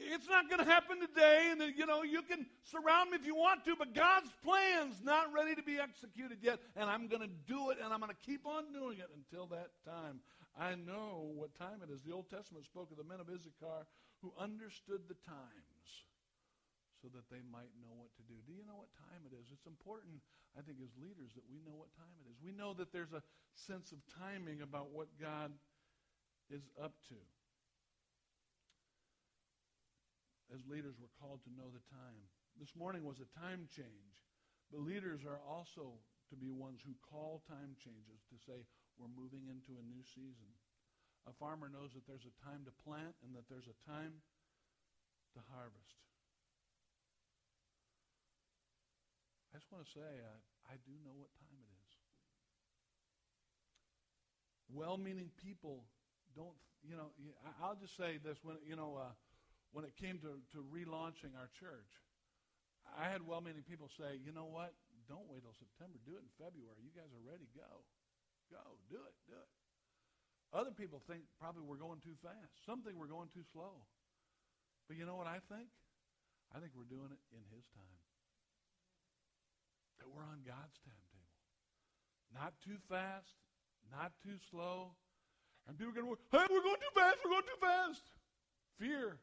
It's 0.03 0.27
not 0.27 0.49
going 0.49 0.65
to 0.65 0.65
happen 0.65 0.99
today, 0.99 1.49
and 1.51 1.61
uh, 1.61 1.65
you 1.65 1.85
know 1.85 2.01
you 2.01 2.23
can 2.23 2.47
surround 2.63 3.11
me 3.11 3.17
if 3.17 3.25
you 3.25 3.35
want 3.35 3.63
to, 3.65 3.75
but 3.75 3.93
God's 3.93 4.31
plan's 4.43 4.95
not 5.03 5.31
ready 5.31 5.53
to 5.53 5.61
be 5.61 5.77
executed 5.77 6.39
yet, 6.41 6.59
and 6.75 6.89
I'm 6.89 7.07
going 7.07 7.21
to 7.21 7.29
do 7.45 7.69
it, 7.69 7.77
and 7.83 7.93
I'm 7.93 7.99
going 7.99 8.11
to 8.11 8.25
keep 8.25 8.47
on 8.47 8.73
doing 8.73 8.97
it 8.97 9.09
until 9.13 9.45
that 9.47 9.69
time. 9.85 10.21
I 10.59 10.73
know 10.75 11.29
what 11.35 11.53
time 11.55 11.85
it 11.87 11.93
is. 11.93 12.01
The 12.01 12.13
Old 12.13 12.29
Testament 12.29 12.65
spoke 12.65 12.89
of 12.91 12.97
the 12.97 13.03
men 13.03 13.19
of 13.19 13.29
Issachar 13.29 13.85
who 14.21 14.33
understood 14.39 15.01
the 15.07 15.15
times 15.25 15.70
so 17.01 17.09
that 17.17 17.25
they 17.33 17.41
might 17.49 17.73
know 17.81 17.89
what 17.97 18.13
to 18.21 18.23
do. 18.29 18.37
Do 18.45 18.53
you 18.53 18.61
know 18.61 18.77
what 18.77 18.93
time 19.09 19.25
it 19.25 19.33
is? 19.33 19.49
It's 19.49 19.65
important, 19.65 20.21
I 20.53 20.61
think, 20.61 20.77
as 20.77 20.93
leaders 21.01 21.33
that 21.33 21.49
we 21.49 21.57
know 21.65 21.73
what 21.73 21.89
time 21.97 22.13
it 22.21 22.29
is. 22.29 22.37
We 22.37 22.53
know 22.53 22.77
that 22.77 22.93
there's 22.93 23.11
a 23.11 23.25
sense 23.57 23.89
of 23.89 23.97
timing 24.21 24.61
about 24.61 24.93
what 24.93 25.09
God 25.17 25.49
is 26.53 26.69
up 26.77 26.93
to. 27.09 27.17
As 30.53 30.61
leaders, 30.69 30.99
we're 31.01 31.17
called 31.17 31.41
to 31.47 31.51
know 31.57 31.73
the 31.73 31.81
time. 31.89 32.21
This 32.61 32.77
morning 32.77 33.01
was 33.01 33.17
a 33.17 33.29
time 33.39 33.65
change. 33.71 34.21
But 34.69 34.85
leaders 34.85 35.25
are 35.25 35.41
also 35.43 35.97
to 36.29 36.35
be 36.39 36.53
ones 36.53 36.79
who 36.83 36.95
call 37.03 37.43
time 37.49 37.75
changes 37.81 38.23
to 38.31 38.37
say, 38.39 38.63
we're 38.95 39.11
moving 39.11 39.51
into 39.51 39.79
a 39.79 39.83
new 39.83 40.03
season. 40.03 40.47
A 41.27 41.33
farmer 41.35 41.67
knows 41.67 41.91
that 41.95 42.07
there's 42.07 42.27
a 42.27 42.35
time 42.43 42.63
to 42.67 42.73
plant 42.83 43.15
and 43.25 43.35
that 43.35 43.47
there's 43.51 43.67
a 43.67 43.77
time 43.83 44.23
to 45.35 45.39
harvest. 45.51 46.10
I 49.51 49.59
just 49.59 49.67
want 49.67 49.83
to 49.83 49.91
say, 49.91 50.07
I, 50.07 50.35
I 50.71 50.75
do 50.87 50.95
know 51.03 51.11
what 51.19 51.27
time 51.35 51.59
it 51.59 51.67
is. 51.67 51.91
Well-meaning 54.71 55.35
people 55.35 55.83
don't, 56.31 56.55
you 56.79 56.95
know, 56.95 57.11
I'll 57.59 57.75
just 57.75 57.99
say 57.99 58.15
this. 58.23 58.39
When, 58.47 58.55
you 58.63 58.79
know, 58.79 58.95
uh, 58.95 59.11
when 59.75 59.83
it 59.83 59.99
came 59.99 60.23
to, 60.23 60.39
to 60.55 60.63
relaunching 60.71 61.35
our 61.35 61.51
church, 61.59 61.91
I 62.95 63.11
had 63.11 63.27
well-meaning 63.27 63.67
people 63.67 63.91
say, 63.91 64.15
you 64.23 64.31
know 64.31 64.47
what? 64.47 64.71
Don't 65.11 65.27
wait 65.27 65.43
till 65.43 65.55
September. 65.59 65.99
Do 66.07 66.15
it 66.15 66.23
in 66.23 66.31
February. 66.39 66.79
You 66.79 66.95
guys 66.95 67.11
are 67.11 67.25
ready. 67.27 67.51
Go. 67.51 67.83
Go. 68.47 68.79
Do 68.87 69.03
it. 69.03 69.15
Do 69.27 69.35
it. 69.35 69.51
Other 70.55 70.71
people 70.71 71.03
think 71.03 71.27
probably 71.35 71.67
we're 71.67 71.79
going 71.79 71.99
too 71.99 72.15
fast. 72.23 72.55
Some 72.63 72.83
think 72.87 72.95
we're 72.95 73.11
going 73.11 73.27
too 73.35 73.43
slow. 73.51 73.83
But 74.87 74.95
you 74.95 75.03
know 75.03 75.19
what 75.19 75.27
I 75.27 75.43
think? 75.51 75.67
I 76.55 76.63
think 76.63 76.71
we're 76.71 76.87
doing 76.87 77.11
it 77.11 77.19
in 77.35 77.43
his 77.51 77.67
time 77.75 77.99
that 80.01 80.09
we're 80.09 80.25
on 80.25 80.41
God's 80.41 80.81
timetable. 80.81 81.37
Not 82.33 82.57
too 82.65 82.81
fast, 82.89 83.37
not 83.93 84.17
too 84.25 84.41
slow. 84.49 84.97
And 85.69 85.77
people 85.77 85.93
are 85.93 86.01
going 86.01 86.09
to, 86.09 86.17
hey, 86.33 86.49
we're 86.49 86.65
going 86.65 86.81
too 86.81 86.95
fast, 86.97 87.21
we're 87.21 87.37
going 87.37 87.45
too 87.45 87.61
fast. 87.61 88.05
Fear. 88.81 89.21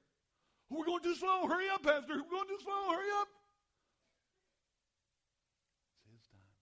We're 0.71 0.87
going 0.87 1.03
too 1.03 1.19
slow. 1.19 1.51
Hurry 1.51 1.67
up, 1.67 1.83
Pastor. 1.83 2.15
We're 2.23 2.31
going 2.31 2.47
too 2.47 2.63
slow. 2.63 2.95
Hurry 2.95 3.11
up. 3.19 3.27
It's 5.91 6.15
his 6.15 6.23
time. 6.31 6.55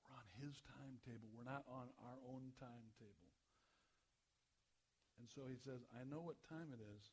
We're 0.00 0.16
on 0.16 0.24
his 0.40 0.56
timetable. 0.64 1.28
We're 1.36 1.44
not 1.44 1.68
on 1.68 1.92
our 2.08 2.18
own 2.24 2.56
timetable. 2.56 3.28
And 5.20 5.28
so 5.28 5.44
he 5.44 5.60
says, 5.60 5.84
I 5.92 6.08
know 6.08 6.24
what 6.24 6.40
time 6.48 6.72
it 6.72 6.80
is. 6.80 7.04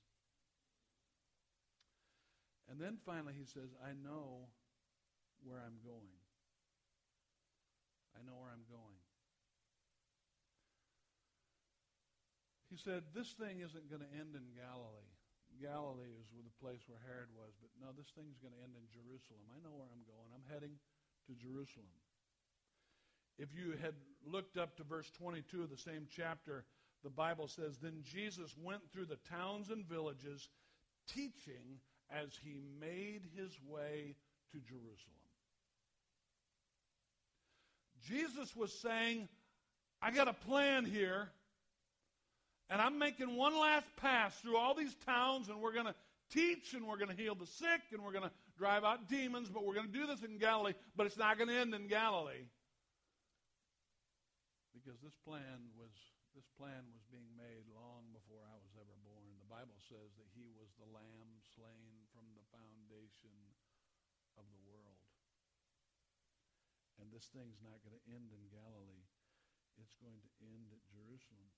And 2.72 2.80
then 2.80 3.02
finally 3.04 3.34
he 3.36 3.44
says, 3.44 3.74
I 3.82 3.98
know 3.98 4.48
where 5.44 5.60
I'm 5.60 5.80
going. 5.82 6.20
I 8.18 8.26
know 8.26 8.36
where 8.40 8.52
I'm 8.52 8.68
going. 8.68 9.00
He 12.70 12.78
said, 12.78 13.10
This 13.16 13.34
thing 13.34 13.66
isn't 13.66 13.90
going 13.90 14.06
to 14.06 14.14
end 14.14 14.38
in 14.38 14.46
Galilee. 14.54 15.16
Galilee 15.58 16.16
is 16.16 16.30
the 16.32 16.56
place 16.62 16.86
where 16.88 17.02
Herod 17.04 17.34
was, 17.36 17.52
but 17.60 17.74
no, 17.82 17.92
this 17.92 18.14
thing's 18.16 18.40
going 18.40 18.56
to 18.56 18.64
end 18.64 18.78
in 18.80 18.86
Jerusalem. 18.94 19.44
I 19.52 19.60
know 19.60 19.76
where 19.76 19.90
I'm 19.92 20.06
going. 20.08 20.30
I'm 20.32 20.48
heading 20.48 20.78
to 21.28 21.34
Jerusalem. 21.36 21.92
If 23.36 23.52
you 23.56 23.76
had 23.82 23.96
looked 24.24 24.58
up 24.58 24.78
to 24.78 24.84
verse 24.84 25.12
22 25.18 25.64
of 25.64 25.70
the 25.70 25.78
same 25.78 26.08
chapter, 26.08 26.66
the 27.04 27.10
Bible 27.10 27.48
says, 27.48 27.78
Then 27.78 28.04
Jesus 28.04 28.56
went 28.62 28.82
through 28.92 29.06
the 29.06 29.20
towns 29.28 29.70
and 29.70 29.86
villages, 29.86 30.50
teaching 31.08 31.80
as 32.12 32.38
he 32.44 32.62
made 32.80 33.22
his 33.36 33.58
way 33.66 34.16
to 34.52 34.60
Jerusalem. 34.60 35.19
Jesus 38.08 38.56
was 38.56 38.72
saying, 38.80 39.28
I 40.02 40.12
got 40.12 40.28
a 40.28 40.34
plan 40.34 40.86
here, 40.86 41.30
and 42.70 42.82
I'm 42.82 42.98
making 43.00 43.36
one 43.36 43.60
last 43.60 43.88
pass 43.98 44.34
through 44.40 44.58
all 44.58 44.74
these 44.74 44.96
towns, 45.06 45.50
and 45.50 45.60
we're 45.60 45.74
going 45.74 45.88
to 45.88 45.96
teach, 46.32 46.74
and 46.74 46.88
we're 46.88 46.98
going 46.98 47.10
to 47.10 47.22
heal 47.22 47.36
the 47.36 47.48
sick, 47.48 47.82
and 47.92 48.04
we're 48.04 48.14
going 48.14 48.26
to 48.26 48.32
drive 48.58 48.84
out 48.84 49.10
demons, 49.10 49.50
but 49.50 49.66
we're 49.66 49.74
going 49.74 49.88
to 49.88 49.94
do 49.94 50.08
this 50.08 50.24
in 50.24 50.38
Galilee, 50.38 50.74
but 50.96 51.06
it's 51.06 51.18
not 51.18 51.38
going 51.38 51.50
to 51.50 51.58
end 51.58 51.74
in 51.74 51.88
Galilee. 51.88 52.48
Because 54.74 55.00
this 55.04 55.16
plan 55.28 55.70
was 55.76 55.92
this 56.38 56.48
plan 56.56 56.88
was 56.96 57.04
being 57.12 57.28
made 57.36 57.68
long 57.76 58.08
before 58.16 58.40
I 58.48 58.56
was 58.64 58.72
ever 58.80 58.96
born. 59.04 59.28
The 59.44 59.52
Bible 59.52 59.76
says 59.92 60.16
that 60.16 60.30
he 60.32 60.48
was 60.56 60.72
the 60.80 60.88
lamb 60.96 61.36
slain 61.58 62.08
from 62.16 62.24
the 62.32 62.46
foundation 62.48 63.36
of 64.40 64.48
the 64.48 64.62
world. 64.64 64.89
This 67.14 67.30
thing's 67.34 67.60
not 67.64 67.80
going 67.84 67.96
to 67.96 68.06
end 68.14 68.30
in 68.32 68.44
Galilee. 68.50 69.06
It's 69.82 69.96
going 70.02 70.20
to 70.20 70.32
end 70.44 70.72
at 70.72 70.82
Jerusalem. 70.92 71.50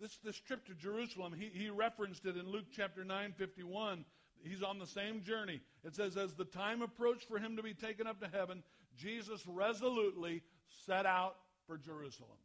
This, 0.00 0.18
this 0.22 0.38
trip 0.38 0.64
to 0.66 0.74
Jerusalem, 0.74 1.34
he, 1.36 1.50
he 1.52 1.70
referenced 1.70 2.24
it 2.24 2.36
in 2.36 2.48
Luke 2.48 2.66
chapter 2.70 3.04
9, 3.04 3.34
51. 3.36 4.04
He's 4.42 4.62
on 4.62 4.78
the 4.78 4.86
same 4.86 5.22
journey. 5.22 5.60
It 5.84 5.96
says, 5.96 6.16
As 6.16 6.34
the 6.34 6.44
time 6.44 6.82
approached 6.82 7.26
for 7.26 7.38
him 7.38 7.56
to 7.56 7.62
be 7.62 7.74
taken 7.74 8.06
up 8.06 8.20
to 8.20 8.28
heaven, 8.28 8.62
Jesus 8.96 9.44
resolutely 9.46 10.42
set 10.86 11.06
out 11.06 11.36
for 11.66 11.76
Jerusalem. 11.76 12.38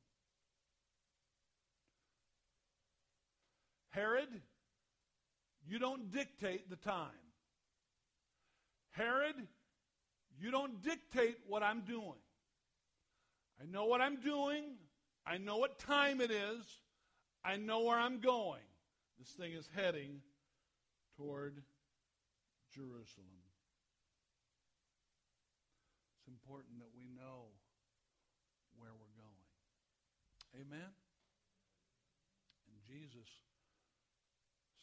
Herod, 3.89 4.29
you 5.67 5.77
don't 5.77 6.11
dictate 6.11 6.69
the 6.69 6.75
time. 6.75 7.09
Herod, 8.91 9.35
you 10.43 10.51
don't 10.51 10.83
dictate 10.83 11.37
what 11.47 11.63
I'm 11.63 11.81
doing. 11.81 12.19
I 13.61 13.65
know 13.65 13.85
what 13.85 14.01
I'm 14.01 14.19
doing. 14.19 14.75
I 15.25 15.37
know 15.37 15.55
what 15.55 15.79
time 15.79 16.19
it 16.19 16.31
is. 16.31 16.65
I 17.45 17.55
know 17.55 17.83
where 17.83 17.97
I'm 17.97 18.19
going. 18.19 18.67
This 19.17 19.29
thing 19.29 19.53
is 19.53 19.69
heading 19.73 20.19
toward 21.15 21.63
Jerusalem. 22.75 23.39
It's 26.19 26.27
important 26.27 26.79
that 26.79 26.91
we 26.93 27.07
know 27.07 27.47
where 28.77 28.91
we're 28.91 29.15
going. 29.15 29.47
Amen? 30.59 30.91
And 32.67 32.75
Jesus 32.83 33.29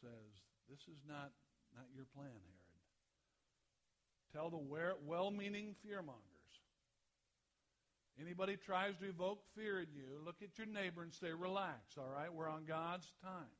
says, 0.00 0.40
This 0.70 0.80
is 0.88 1.04
not, 1.06 1.32
not 1.76 1.84
your 1.94 2.06
plan, 2.16 2.32
Herod. 2.32 2.59
Tell 4.32 4.50
the 4.50 4.60
well-meaning 5.06 5.74
fearmongers. 5.84 6.30
Anybody 8.20 8.56
tries 8.56 8.96
to 8.98 9.08
evoke 9.08 9.42
fear 9.56 9.80
in 9.80 9.86
you, 9.94 10.20
look 10.24 10.36
at 10.42 10.58
your 10.58 10.66
neighbor 10.66 11.02
and 11.02 11.12
say, 11.12 11.32
relax, 11.32 11.96
all 11.98 12.10
right? 12.14 12.32
We're 12.32 12.48
on 12.48 12.64
God's 12.66 13.06
time. 13.22 13.50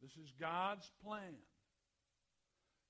This 0.00 0.12
is 0.12 0.32
God's 0.40 0.88
plan. 1.04 1.34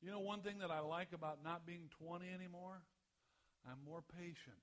You 0.03 0.11
know 0.11 0.21
one 0.21 0.43
thing 0.43 0.59
that 0.61 0.71
I 0.71 0.81
like 0.81 1.13
about 1.13 1.39
not 1.43 1.67
being 1.67 1.89
20 2.05 2.27
anymore? 2.29 2.83
I'm 3.67 3.79
more 3.85 4.03
patient. 4.17 4.63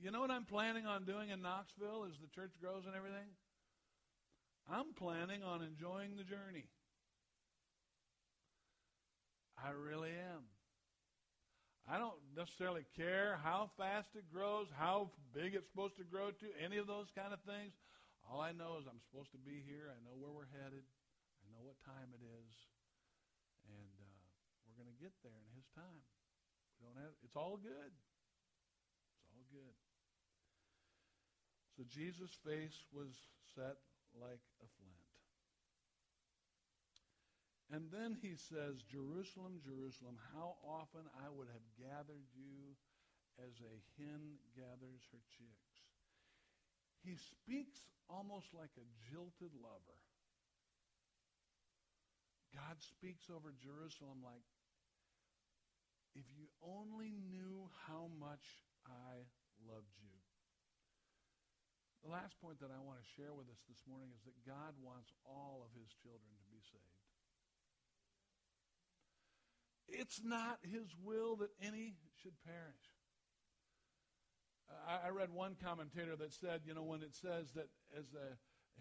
You 0.00 0.10
know 0.12 0.20
what 0.20 0.30
I'm 0.30 0.44
planning 0.44 0.86
on 0.86 1.04
doing 1.04 1.30
in 1.30 1.42
Knoxville 1.42 2.06
as 2.08 2.14
the 2.20 2.28
church 2.28 2.52
grows 2.60 2.84
and 2.86 2.94
everything? 2.94 3.26
I'm 4.70 4.94
planning 4.94 5.42
on 5.42 5.62
enjoying 5.62 6.16
the 6.16 6.22
journey. 6.22 6.66
I 9.62 9.70
really 9.70 10.10
am. 10.10 10.42
I 11.86 11.98
don't 12.02 12.18
necessarily 12.34 12.82
care 12.98 13.38
how 13.46 13.70
fast 13.78 14.10
it 14.18 14.26
grows, 14.30 14.66
how 14.74 15.14
big 15.34 15.54
it's 15.54 15.70
supposed 15.70 15.98
to 16.02 16.06
grow 16.06 16.34
to, 16.34 16.46
any 16.58 16.82
of 16.82 16.90
those 16.90 17.10
kind 17.14 17.30
of 17.30 17.38
things. 17.46 17.74
All 18.26 18.42
I 18.42 18.50
know 18.50 18.82
is 18.82 18.90
I'm 18.90 19.02
supposed 19.10 19.30
to 19.34 19.42
be 19.42 19.62
here. 19.62 19.90
I 19.90 19.98
know 20.02 20.14
where 20.18 20.30
we're 20.34 20.50
headed. 20.62 20.82
I 20.82 21.46
know 21.54 21.62
what 21.62 21.78
time 21.86 22.10
it 22.10 22.22
is. 22.22 22.50
And 23.70 23.94
uh, 24.02 24.22
we're 24.66 24.78
going 24.78 24.90
to 24.90 24.98
get 24.98 25.14
there 25.22 25.34
in 25.34 25.46
His 25.54 25.66
time. 25.78 26.02
We 26.78 26.86
don't 26.86 26.98
have, 26.98 27.14
it's 27.22 27.38
all 27.38 27.58
good. 27.58 27.92
It's 27.94 29.26
all 29.30 29.46
good. 29.50 29.74
So 31.78 31.86
Jesus' 31.86 32.34
face 32.46 32.78
was 32.94 33.14
set 33.54 33.78
like 34.18 34.42
a 34.62 34.68
flint. 34.78 35.01
And 37.72 37.88
then 37.88 38.12
he 38.20 38.36
says, 38.36 38.84
Jerusalem, 38.84 39.56
Jerusalem, 39.64 40.20
how 40.36 40.60
often 40.60 41.08
I 41.16 41.32
would 41.32 41.48
have 41.48 41.64
gathered 41.80 42.28
you 42.36 42.76
as 43.40 43.56
a 43.64 43.74
hen 43.96 44.36
gathers 44.52 45.00
her 45.08 45.24
chicks. 45.32 45.72
He 47.00 47.16
speaks 47.16 47.88
almost 48.12 48.52
like 48.52 48.76
a 48.76 48.84
jilted 49.08 49.56
lover. 49.56 49.98
God 52.52 52.76
speaks 52.84 53.32
over 53.32 53.56
Jerusalem 53.56 54.20
like, 54.20 54.44
if 56.12 56.28
you 56.36 56.44
only 56.60 57.16
knew 57.32 57.72
how 57.88 58.12
much 58.20 58.44
I 58.84 59.24
loved 59.64 59.96
you. 59.96 60.12
The 62.04 62.12
last 62.12 62.36
point 62.44 62.60
that 62.60 62.68
I 62.68 62.76
want 62.84 63.00
to 63.00 63.14
share 63.16 63.32
with 63.32 63.48
us 63.48 63.64
this 63.64 63.80
morning 63.88 64.12
is 64.12 64.20
that 64.28 64.36
God 64.44 64.76
wants 64.84 65.08
all 65.24 65.64
of 65.64 65.72
his 65.72 65.88
children 66.04 66.36
to 66.36 66.46
be 66.52 66.60
saved. 66.60 67.01
It's 70.02 70.20
not 70.24 70.58
his 70.66 70.90
will 70.98 71.36
that 71.36 71.54
any 71.62 71.94
should 72.20 72.34
perish. 72.42 72.90
I, 74.82 75.06
I 75.06 75.10
read 75.10 75.30
one 75.30 75.54
commentator 75.62 76.16
that 76.16 76.34
said, 76.34 76.62
you 76.66 76.74
know, 76.74 76.82
when 76.82 77.02
it 77.02 77.14
says 77.14 77.54
that 77.54 77.70
as 77.96 78.10
a 78.10 78.34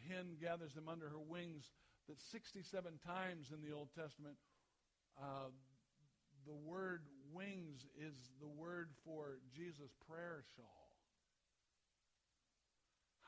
hen 0.10 0.42
gathers 0.42 0.74
them 0.74 0.90
under 0.90 1.06
her 1.10 1.22
wings, 1.22 1.70
that 2.10 2.20
67 2.20 2.66
times 3.06 3.54
in 3.54 3.62
the 3.62 3.70
Old 3.70 3.90
Testament, 3.94 4.34
uh, 5.22 5.54
the 6.48 6.58
word 6.58 7.04
wings 7.32 7.86
is 7.94 8.34
the 8.42 8.50
word 8.50 8.90
for 9.06 9.38
Jesus' 9.54 9.94
prayer 10.10 10.42
shawl. 10.58 10.90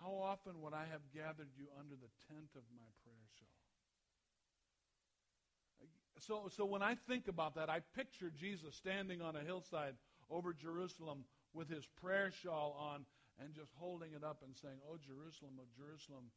How 0.01 0.17
often 0.17 0.65
would 0.65 0.73
I 0.73 0.89
have 0.89 1.05
gathered 1.13 1.53
you 1.53 1.69
under 1.77 1.93
the 1.93 2.09
tent 2.25 2.57
of 2.57 2.65
my 2.73 2.89
prayer 3.05 3.29
shawl? 3.37 3.63
So, 6.19 6.49
so 6.55 6.65
when 6.65 6.81
I 6.81 6.95
think 7.07 7.27
about 7.27 7.55
that, 7.55 7.69
I 7.69 7.81
picture 7.95 8.29
Jesus 8.29 8.75
standing 8.75 9.21
on 9.21 9.35
a 9.35 9.41
hillside 9.41 9.95
over 10.29 10.53
Jerusalem 10.53 11.25
with 11.53 11.69
his 11.69 11.85
prayer 12.01 12.31
shawl 12.31 12.77
on 12.79 13.05
and 13.41 13.53
just 13.53 13.71
holding 13.75 14.13
it 14.13 14.23
up 14.23 14.41
and 14.45 14.55
saying, 14.55 14.77
Oh, 14.85 14.97
Jerusalem, 15.01 15.57
oh, 15.57 15.67
Jerusalem, 15.73 16.29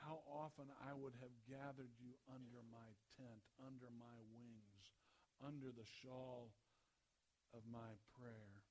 how 0.00 0.24
often 0.24 0.64
I 0.80 0.96
would 0.96 1.12
have 1.20 1.34
gathered 1.44 1.92
you 2.00 2.16
under 2.32 2.64
my 2.72 2.88
tent, 3.20 3.44
under 3.60 3.92
my 4.00 4.16
wings, 4.32 4.84
under 5.44 5.68
the 5.68 5.84
shawl 6.00 6.48
of 7.52 7.60
my 7.68 7.92
prayer. 8.16 8.64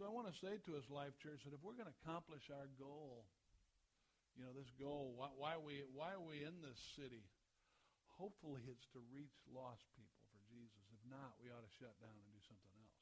So 0.00 0.08
I 0.08 0.10
want 0.10 0.32
to 0.32 0.36
say 0.40 0.56
to 0.64 0.80
us, 0.80 0.88
Life 0.88 1.12
Church, 1.20 1.44
that 1.44 1.52
if 1.52 1.60
we're 1.62 1.76
going 1.76 1.90
to 1.90 1.98
accomplish 2.02 2.48
our 2.48 2.72
goal, 2.80 3.28
you 4.38 4.42
know, 4.46 4.52
this 4.54 4.70
goal. 4.78 5.14
Why, 5.16 5.30
why, 5.34 5.58
are 5.58 5.64
we, 5.64 5.82
why 5.94 6.14
are 6.14 6.22
we 6.22 6.42
in 6.42 6.62
this 6.62 6.78
city? 6.94 7.26
Hopefully 8.20 8.60
it's 8.68 8.86
to 8.92 9.00
reach 9.10 9.32
lost 9.48 9.84
people 9.96 10.20
for 10.28 10.40
Jesus. 10.52 10.84
If 10.92 11.02
not, 11.08 11.36
we 11.40 11.48
ought 11.48 11.64
to 11.64 11.74
shut 11.80 11.96
down 11.98 12.12
and 12.12 12.28
do 12.30 12.42
something 12.44 12.74
else. 12.76 13.00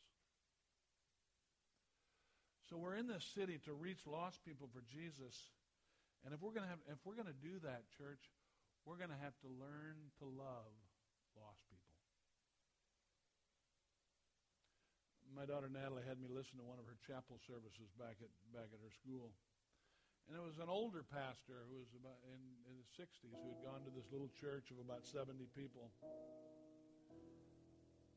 So 2.70 2.76
we're 2.76 3.00
in 3.00 3.08
this 3.08 3.24
city 3.32 3.58
to 3.64 3.72
reach 3.72 4.04
lost 4.04 4.44
people 4.44 4.68
for 4.70 4.84
Jesus. 4.84 5.34
And 6.22 6.36
if 6.36 6.44
we're 6.44 6.52
going 6.52 6.68
to 6.68 6.72
have, 6.72 6.82
if 6.92 7.00
we're 7.02 7.16
going 7.16 7.32
to 7.32 7.40
do 7.40 7.56
that, 7.64 7.88
church, 7.96 8.20
we're 8.84 9.00
going 9.00 9.12
to 9.12 9.22
have 9.24 9.34
to 9.40 9.48
learn 9.48 9.96
to 10.20 10.28
love 10.28 10.74
lost 11.34 11.64
people. 11.72 11.88
My 15.32 15.46
daughter 15.46 15.70
Natalie 15.70 16.04
had 16.04 16.18
me 16.18 16.26
listen 16.28 16.58
to 16.58 16.66
one 16.66 16.82
of 16.82 16.86
her 16.88 16.98
chapel 17.06 17.38
services 17.46 17.88
back 17.96 18.18
at 18.20 18.32
back 18.52 18.68
at 18.74 18.80
her 18.82 18.92
school. 18.92 19.32
And 20.28 20.36
it 20.36 20.44
was 20.44 20.60
an 20.60 20.68
older 20.68 21.00
pastor 21.08 21.64
who 21.72 21.80
was 21.80 21.88
about 21.96 22.20
in, 22.28 22.40
in 22.68 22.76
his 22.76 22.88
60s 23.00 23.32
who 23.32 23.48
had 23.48 23.64
gone 23.64 23.80
to 23.88 23.92
this 23.96 24.04
little 24.12 24.28
church 24.36 24.68
of 24.68 24.76
about 24.76 25.08
70 25.08 25.48
people. 25.56 25.88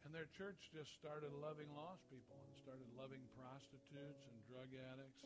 And 0.04 0.12
their 0.12 0.28
church 0.36 0.60
just 0.76 0.92
started 1.00 1.32
loving 1.32 1.72
lost 1.72 2.04
people 2.12 2.36
and 2.36 2.52
started 2.60 2.84
loving 3.00 3.24
prostitutes 3.32 4.28
and 4.28 4.36
drug 4.44 4.68
addicts. 4.92 5.24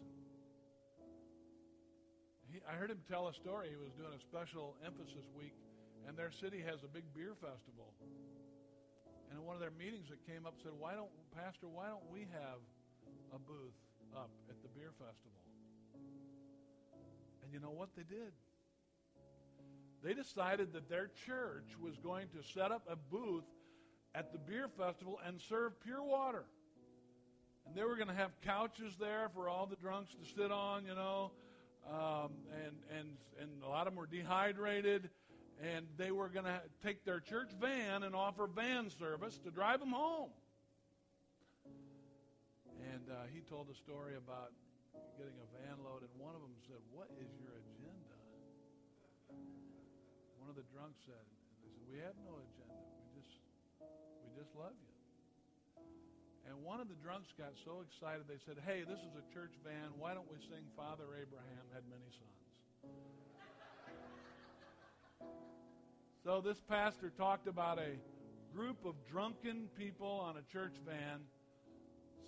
He, 2.46 2.62
I 2.70 2.78
heard 2.78 2.94
him 2.94 3.02
tell 3.10 3.34
a 3.34 3.34
story. 3.34 3.74
He 3.74 3.82
was 3.82 3.90
doing 3.98 4.14
a 4.14 4.22
special 4.22 4.78
emphasis 4.86 5.26
week, 5.34 5.58
and 6.06 6.14
their 6.14 6.30
city 6.30 6.62
has 6.62 6.86
a 6.86 6.92
big 6.92 7.10
beer 7.18 7.34
festival. 7.34 7.98
And 9.34 9.42
in 9.42 9.44
one 9.44 9.58
of 9.58 9.64
their 9.64 9.74
meetings, 9.74 10.14
it 10.14 10.22
came 10.30 10.46
up 10.46 10.54
said, 10.62 10.78
"Why 10.78 10.94
don't, 10.94 11.10
Pastor? 11.34 11.66
Why 11.66 11.90
don't 11.90 12.06
we 12.14 12.30
have 12.30 12.62
a 13.34 13.42
booth 13.42 13.74
up 14.14 14.30
at 14.54 14.62
the 14.62 14.70
beer 14.78 14.94
festival?" 15.02 15.45
And 17.46 17.54
you 17.54 17.60
know 17.60 17.72
what 17.72 17.90
they 17.96 18.04
did? 18.04 18.34
They 20.04 20.14
decided 20.14 20.74
that 20.74 20.90
their 20.90 21.10
church 21.26 21.78
was 21.80 21.96
going 21.98 22.28
to 22.30 22.44
set 22.54 22.72
up 22.72 22.84
a 22.90 22.96
booth 22.96 23.46
at 24.16 24.32
the 24.32 24.40
beer 24.40 24.68
festival 24.78 25.20
and 25.26 25.40
serve 25.40 25.80
pure 25.82 26.04
water. 26.04 26.44
And 27.68 27.76
they 27.76 27.84
were 27.84 27.96
going 27.96 28.08
to 28.08 28.16
have 28.16 28.32
couches 28.44 28.94
there 29.00 29.30
for 29.34 29.48
all 29.48 29.66
the 29.68 29.76
drunks 29.76 30.12
to 30.14 30.42
sit 30.42 30.52
on, 30.52 30.86
you 30.86 30.96
know. 30.96 31.32
Um, 31.88 32.32
and, 32.66 32.76
and, 33.00 33.10
and 33.40 33.64
a 33.64 33.68
lot 33.68 33.88
of 33.88 33.94
them 33.94 34.00
were 34.00 34.08
dehydrated. 34.08 35.10
And 35.64 35.86
they 35.98 36.12
were 36.12 36.30
going 36.30 36.46
to 36.46 36.62
take 36.84 37.06
their 37.06 37.20
church 37.20 37.50
van 37.62 38.04
and 38.04 38.16
offer 38.16 38.48
van 38.48 38.90
service 38.90 39.40
to 39.44 39.52
drive 39.52 39.80
them 39.80 39.92
home. 39.92 40.30
And 42.94 43.10
uh, 43.10 43.14
he 43.34 43.42
told 43.42 43.68
a 43.72 43.76
story 43.76 44.16
about 44.16 44.52
getting 45.16 45.38
a 45.40 45.48
van 45.56 45.80
load, 45.84 46.04
and 46.04 46.14
one 46.20 46.36
of 46.36 46.42
them 46.44 46.56
said, 46.68 46.80
What 46.92 47.08
is 47.16 47.30
your 47.40 47.56
agenda? 47.56 48.18
One 50.38 50.52
of 50.52 50.58
the 50.60 50.68
drunks 50.70 51.00
said, 51.08 51.26
they 51.64 51.72
said, 51.72 51.86
We 51.88 52.00
have 52.04 52.18
no 52.22 52.38
agenda. 52.38 52.84
We 53.16 53.22
just 53.22 53.34
we 54.24 54.28
just 54.36 54.52
love 54.54 54.76
you. 54.76 54.94
And 56.46 56.62
one 56.62 56.78
of 56.78 56.88
the 56.88 57.00
drunks 57.02 57.34
got 57.38 57.58
so 57.66 57.82
excited 57.82 58.30
they 58.30 58.40
said, 58.46 58.62
Hey, 58.62 58.86
this 58.86 59.02
is 59.02 59.14
a 59.18 59.26
church 59.34 59.58
van. 59.66 59.96
Why 59.98 60.14
don't 60.14 60.30
we 60.30 60.38
sing 60.46 60.62
Father 60.78 61.10
Abraham 61.18 61.66
had 61.74 61.84
many 61.90 62.06
sons? 62.14 62.42
So 66.26 66.42
this 66.42 66.58
pastor 66.70 67.14
talked 67.18 67.48
about 67.48 67.78
a 67.78 67.98
group 68.56 68.86
of 68.86 68.96
drunken 69.10 69.70
people 69.78 70.08
on 70.08 70.38
a 70.38 70.46
church 70.52 70.74
van 70.86 71.22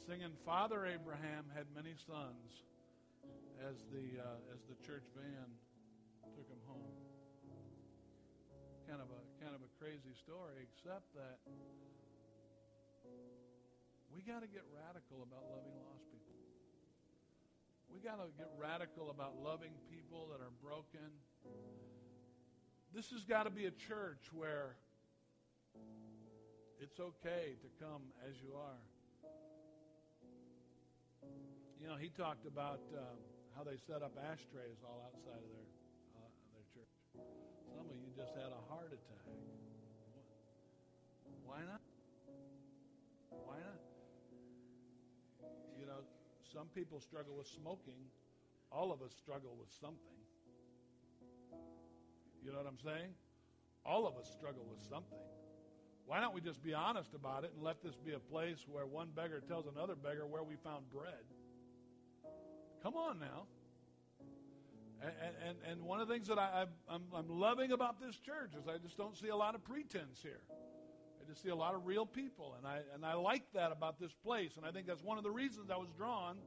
singing 0.07 0.31
Father 0.47 0.87
Abraham 0.87 1.43
had 1.51 1.67
many 1.75 1.91
sons 2.07 2.63
as 3.59 3.75
the 3.91 4.23
uh, 4.23 4.55
as 4.55 4.63
the 4.71 4.79
church 4.87 5.03
van 5.11 5.51
took 6.31 6.47
him 6.47 6.63
home. 6.63 6.95
Kind 8.87 9.03
of 9.03 9.11
a 9.11 9.21
kind 9.43 9.51
of 9.51 9.59
a 9.59 9.71
crazy 9.75 10.15
story, 10.15 10.63
except 10.63 11.11
that 11.11 11.43
we 14.15 14.23
got 14.23 14.39
to 14.39 14.47
get 14.47 14.63
radical 14.71 15.27
about 15.27 15.43
loving 15.51 15.75
lost 15.83 16.07
people. 16.07 16.39
We 17.91 17.99
got 17.99 18.23
to 18.23 18.31
get 18.39 18.47
radical 18.55 19.11
about 19.11 19.35
loving 19.43 19.75
people 19.91 20.31
that 20.31 20.39
are 20.39 20.55
broken. 20.63 21.11
This 22.95 23.11
has 23.11 23.27
got 23.27 23.43
to 23.43 23.51
be 23.51 23.65
a 23.67 23.75
church 23.75 24.31
where 24.31 24.79
it's 26.79 26.95
okay 26.95 27.59
to 27.59 27.69
come 27.83 28.07
as 28.23 28.39
you 28.39 28.55
are. 28.55 28.79
You 31.81 31.87
know, 31.87 31.95
he 31.95 32.09
talked 32.09 32.45
about 32.45 32.81
um, 32.97 33.17
how 33.55 33.63
they 33.63 33.77
set 33.77 34.01
up 34.01 34.17
ashtrays 34.17 34.81
all 34.81 35.05
outside 35.05 35.37
of 35.37 35.49
their 35.53 35.69
uh, 36.17 36.29
their 36.53 36.65
church. 36.73 36.93
Some 37.69 37.85
of 37.85 37.97
you 38.01 38.09
just 38.17 38.33
had 38.33 38.49
a 38.49 38.61
heart 38.65 38.89
attack. 38.89 39.29
Why 41.45 41.61
not? 41.61 41.81
Why 43.29 43.61
not? 43.61 43.81
You 45.77 45.85
know, 45.85 46.01
some 46.53 46.67
people 46.73 46.99
struggle 46.99 47.37
with 47.37 47.47
smoking. 47.47 48.09
All 48.71 48.91
of 48.91 49.01
us 49.01 49.13
struggle 49.13 49.55
with 49.57 49.69
something. 49.79 50.19
You 52.43 52.51
know 52.51 52.57
what 52.57 52.67
I'm 52.67 52.81
saying? 52.83 53.13
All 53.85 54.07
of 54.07 54.17
us 54.17 54.29
struggle 54.33 54.65
with 54.69 54.81
something. 54.81 55.21
Why 56.05 56.21
don't 56.21 56.33
we 56.33 56.41
just 56.41 56.63
be 56.63 56.73
honest 56.73 57.13
about 57.13 57.43
it 57.43 57.51
and 57.53 57.63
let 57.63 57.83
this 57.83 57.95
be 57.95 58.13
a 58.13 58.19
place 58.19 58.65
where 58.67 58.85
one 58.85 59.09
beggar 59.15 59.41
tells 59.45 59.67
another 59.67 59.95
beggar 59.95 60.25
where 60.25 60.43
we 60.43 60.55
found 60.63 60.89
bread? 60.89 61.23
Come 62.83 62.95
on 62.95 63.19
now. 63.19 63.45
And, 65.01 65.35
and, 65.47 65.57
and 65.69 65.81
one 65.83 65.99
of 65.99 66.07
the 66.07 66.13
things 66.13 66.27
that 66.27 66.39
I, 66.39 66.65
I'm, 66.89 67.03
I'm 67.13 67.29
loving 67.29 67.71
about 67.71 67.99
this 68.01 68.15
church 68.17 68.53
is 68.59 68.67
I 68.67 68.77
just 68.77 68.97
don't 68.97 69.15
see 69.15 69.27
a 69.27 69.35
lot 69.35 69.53
of 69.53 69.63
pretense 69.63 70.19
here. 70.21 70.41
I 71.21 71.29
just 71.29 71.43
see 71.43 71.49
a 71.49 71.55
lot 71.55 71.75
of 71.75 71.85
real 71.85 72.05
people, 72.05 72.55
and 72.57 72.65
I, 72.65 72.79
and 72.93 73.05
I 73.05 73.13
like 73.13 73.43
that 73.53 73.71
about 73.71 73.99
this 73.99 74.11
place. 74.23 74.57
And 74.57 74.65
I 74.65 74.71
think 74.71 74.87
that's 74.87 75.03
one 75.03 75.17
of 75.17 75.23
the 75.23 75.31
reasons 75.31 75.69
I 75.69 75.77
was 75.77 75.89
drawn 75.95 76.37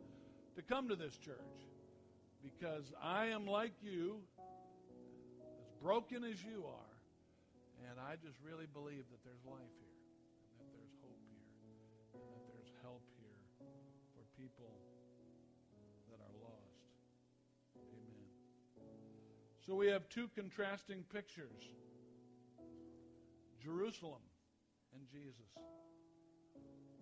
to 0.56 0.62
come 0.62 0.88
to 0.88 0.96
this 0.96 1.16
church. 1.16 1.36
Because 2.42 2.90
I 3.02 3.26
am 3.26 3.46
like 3.46 3.74
you, 3.82 4.16
as 4.38 5.82
broken 5.82 6.24
as 6.24 6.42
you 6.42 6.64
are, 6.66 7.90
and 7.90 8.00
I 8.00 8.16
just 8.24 8.38
really 8.42 8.66
believe 8.72 9.04
that 9.10 9.22
there's 9.24 9.44
life 9.44 9.72
here, 9.78 9.89
So 19.70 19.76
we 19.76 19.86
have 19.86 20.08
two 20.08 20.28
contrasting 20.34 21.04
pictures 21.14 21.62
Jerusalem 23.62 24.18
and 24.92 25.02
Jesus. 25.12 25.46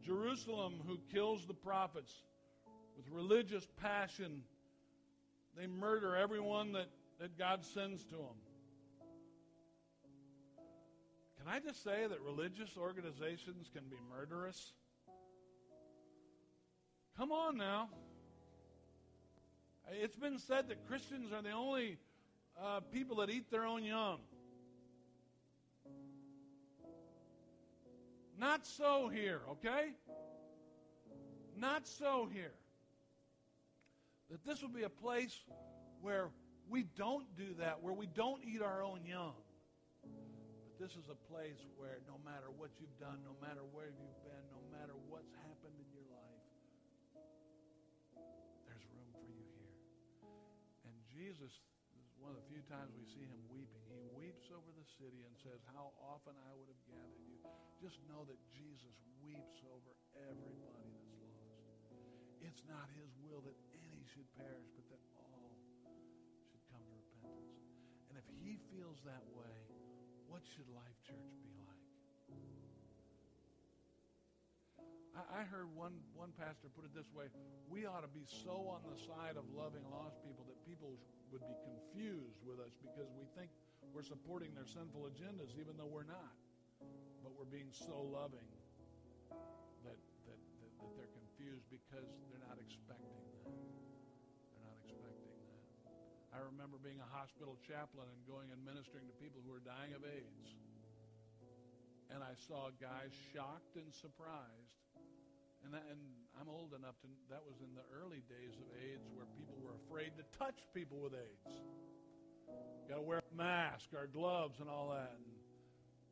Jerusalem, 0.05 0.75
who 0.87 0.99
kills 1.11 1.47
the 1.47 1.55
prophets 1.55 2.13
with 2.95 3.07
religious 3.11 3.67
passion, 3.81 4.43
they 5.57 5.67
murder 5.67 6.15
everyone 6.15 6.73
that, 6.73 6.91
that 7.19 7.39
God 7.39 7.65
sends 7.65 8.05
to 8.05 8.17
them. 8.17 8.39
Can 11.39 11.49
I 11.49 11.61
just 11.61 11.83
say 11.83 12.07
that 12.07 12.21
religious 12.21 12.77
organizations 12.77 13.71
can 13.73 13.85
be 13.89 13.97
murderous? 14.15 14.75
Come 17.17 17.33
on 17.33 17.57
now. 17.57 17.89
It's 19.91 20.17
been 20.17 20.39
said 20.39 20.69
that 20.69 20.87
Christians 20.87 21.33
are 21.33 21.41
the 21.41 21.53
only 21.53 21.97
uh, 22.63 22.81
people 22.93 23.17
that 23.17 23.31
eat 23.31 23.51
their 23.51 23.65
own 23.65 23.85
young. 23.85 24.19
Not 28.39 28.67
so 28.67 29.09
here, 29.09 29.41
okay? 29.51 29.91
Not 31.57 31.87
so 31.87 32.29
here. 32.33 32.55
That 34.31 34.45
this 34.45 34.63
will 34.63 34.69
be 34.69 34.85
a 34.85 34.89
place 34.89 35.37
where 36.01 36.29
we 36.69 36.85
don't 36.97 37.27
do 37.37 37.55
that, 37.59 37.83
where 37.83 37.95
we 37.95 38.07
don't 38.07 38.43
eat 38.45 38.63
our 38.63 38.83
own 38.83 39.01
young. 39.05 39.35
But 40.03 40.79
this 40.79 40.93
is 40.93 41.09
a 41.11 41.19
place 41.33 41.59
where 41.77 41.99
no 42.07 42.15
matter 42.25 42.47
what 42.57 42.71
you've 42.79 42.95
done, 43.01 43.19
no 43.25 43.35
matter 43.43 43.65
where 43.73 43.91
you've 43.91 44.23
been, 44.23 44.45
no 44.55 44.63
matter 44.71 44.95
what's 45.09 45.33
happened 45.43 45.75
in 45.75 45.89
your 45.91 46.07
life, 46.15 46.45
there's 48.71 48.87
room 48.95 49.11
for 49.19 49.27
you 49.27 49.43
here. 49.59 49.75
And 50.87 50.95
Jesus 51.11 51.59
one 52.19 52.35
of 52.35 52.39
the 52.43 52.49
few 52.51 52.63
times 52.67 52.91
we 52.99 53.07
see 53.07 53.23
him 53.23 53.39
weeping. 53.51 53.83
He 53.87 54.03
weeps 54.19 54.51
over 54.51 54.71
the 54.75 54.87
city 54.99 55.23
and 55.23 55.35
says, 55.39 55.63
How 55.75 55.95
often 56.03 56.35
I 56.35 56.53
would 56.59 56.71
have 56.71 56.83
gathered 56.91 57.25
you. 57.27 57.39
Just 57.79 58.03
know 58.11 58.27
that 58.27 58.39
Jesus 58.51 58.95
weeps 59.23 59.63
over 59.71 59.91
everybody 60.19 60.91
that's 60.91 61.15
lost. 61.15 61.55
It's 62.43 62.63
not 62.67 62.91
his 62.99 63.11
will 63.23 63.43
that 63.47 63.55
any 63.71 64.03
should 64.11 64.27
perish, 64.35 64.67
but 64.75 64.87
that 64.91 65.03
all 65.15 65.55
should 66.51 66.63
come 66.75 66.83
to 66.83 66.97
repentance. 66.99 67.55
And 68.11 68.19
if 68.19 68.27
he 68.43 68.59
feels 68.75 68.99
that 69.07 69.23
way, 69.35 69.57
what 70.27 70.43
should 70.43 70.67
Life 70.75 70.99
Church 71.07 71.31
be 71.43 71.55
like? 71.63 71.69
I, 75.19 75.43
heard 75.43 75.67
one, 75.75 75.99
one 76.15 76.31
pastor 76.39 76.71
put 76.71 76.87
it 76.87 76.95
this 76.95 77.11
way 77.11 77.27
we 77.67 77.85
ought 77.85 78.07
to 78.07 78.13
be 78.15 78.23
so 78.25 78.71
on 78.71 78.87
the 78.87 78.95
side 79.03 79.35
of 79.35 79.43
loving 79.51 79.83
lost 79.91 80.23
people 80.23 80.47
that 80.47 80.57
people 80.63 80.88
would 81.33 81.45
be 81.47 81.57
confused 81.65 82.41
with 82.45 82.59
us 82.61 82.73
because 82.81 83.09
we 83.15 83.29
think 83.37 83.53
we're 83.95 84.07
supporting 84.07 84.53
their 84.55 84.67
sinful 84.67 85.09
agendas, 85.09 85.55
even 85.57 85.77
though 85.77 85.89
we're 85.89 86.09
not 86.09 86.37
but 87.23 87.35
we're 87.35 87.51
being 87.51 87.71
so 87.75 88.09
loving 88.09 88.47
that, 89.85 89.99
that, 89.99 89.99
that, 90.25 90.41
that, 90.81 90.91
they're 90.97 91.13
confused 91.13 91.67
because 91.69 92.09
they're 92.31 92.41
not 92.47 92.57
expecting 92.57 93.21
that. 93.21 93.45
They're 93.45 94.65
not 94.65 94.79
expecting 94.87 95.35
that. 95.45 95.61
I 96.33 96.41
remember 96.41 96.79
being 96.79 97.03
a 97.03 97.11
hospital 97.11 97.59
chaplain 97.67 98.07
and 98.07 98.21
going 98.25 98.49
and 98.55 98.61
ministering 98.63 99.11
to 99.11 99.15
people 99.19 99.43
who 99.43 99.51
were 99.51 99.65
dying 99.65 99.93
of 99.93 100.07
AIDS. 100.07 100.57
And 102.09 102.25
I 102.25 102.33
saw 102.49 102.73
guys 102.81 103.13
shocked 103.35 103.77
and 103.77 103.93
surprised. 103.93 104.78
And, 105.65 105.75
that, 105.75 105.85
and 105.91 106.01
I'm 106.39 106.49
old 106.49 106.73
enough 106.73 106.97
to, 107.03 107.09
that 107.29 107.43
was 107.43 107.59
in 107.61 107.75
the 107.75 107.85
early 107.91 108.23
days 108.31 108.55
of 108.57 108.67
AIDS 108.79 109.07
where 109.13 109.27
people 109.35 109.59
were 109.61 109.75
afraid 109.87 110.15
to 110.17 110.25
touch 110.39 110.59
people 110.73 111.03
with 111.03 111.13
AIDS. 111.19 111.53
Got 112.89 113.03
to 113.03 113.07
wear 113.07 113.21
a 113.21 113.35
mask 113.37 113.93
or 113.93 114.09
gloves 114.09 114.57
and 114.65 114.71
all 114.71 114.97
that. 114.97 115.13
And 115.13 115.29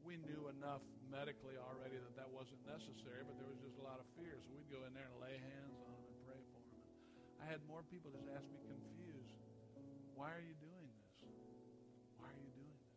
we 0.05 0.21
knew 0.21 0.53
enough 0.53 0.85
medically 1.09 1.57
already 1.57 1.97
that 1.97 2.15
that 2.21 2.31
wasn't 2.31 2.61
necessary, 2.69 3.25
but 3.25 3.35
there 3.41 3.49
was 3.49 3.59
just 3.65 3.81
a 3.81 3.85
lot 3.87 3.99
of 3.99 4.07
fear. 4.15 4.37
So 4.45 4.53
we'd 4.53 4.69
go 4.69 4.85
in 4.85 4.93
there 4.93 5.09
and 5.09 5.19
lay 5.19 5.35
hands 5.35 5.75
on 5.83 5.91
them 5.91 6.05
and 6.05 6.19
pray 6.29 6.41
for 6.53 6.61
them. 6.63 6.79
And 7.35 7.41
I 7.43 7.47
had 7.49 7.65
more 7.65 7.83
people 7.87 8.13
just 8.13 8.29
ask 8.31 8.45
me 8.53 8.61
confused, 8.69 9.41
why 10.15 10.31
are 10.31 10.45
you 10.45 10.55
doing 10.61 10.87
this? 10.87 11.11
Why 12.21 12.29
are 12.31 12.41
you 12.41 12.53
doing 12.55 12.77
this? 12.77 12.95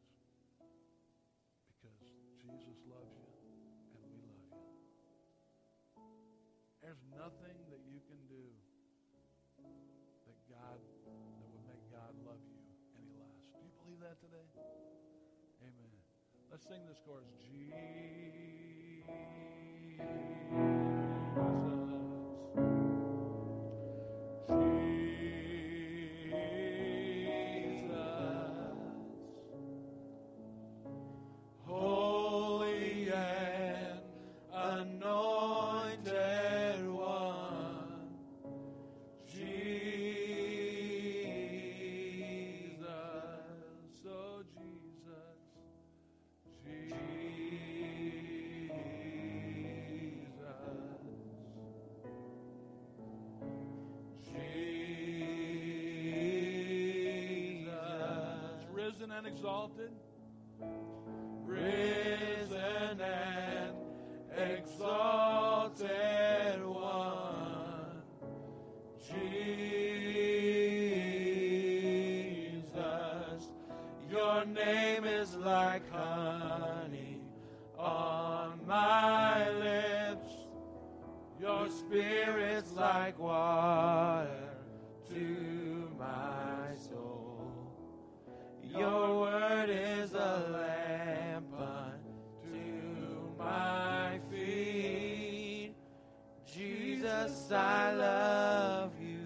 Because 1.80 1.98
Jesus 2.44 2.78
loves 2.86 3.09
There's 6.90 7.06
nothing 7.14 7.54
that 7.70 7.86
you 7.86 8.02
can 8.10 8.18
do 8.26 8.50
that 10.26 10.34
God 10.50 10.82
that 11.06 11.46
would 11.54 11.62
make 11.70 11.86
God 11.94 12.18
love 12.26 12.42
you 12.50 12.66
any 12.98 13.14
less. 13.14 13.38
Do 13.54 13.62
you 13.62 13.70
believe 13.78 14.02
that 14.02 14.18
today? 14.18 14.42
Amen. 15.62 15.94
Let's 16.50 16.66
sing 16.66 16.82
this 16.90 16.98
chorus. 17.06 17.30
Holy 19.06 19.39
exalted, 59.40 59.89
I 97.52 97.94
love 97.94 98.92
you. 99.02 99.18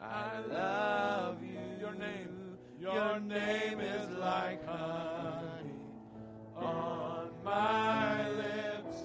I 0.00 0.38
love 0.48 1.42
you. 1.42 1.58
Your 1.80 1.94
name, 1.94 2.56
your 2.78 3.18
name 3.20 3.80
is 3.80 4.08
like 4.16 4.64
honey 4.66 5.74
on 6.54 7.30
my 7.44 8.28
lips. 8.30 8.98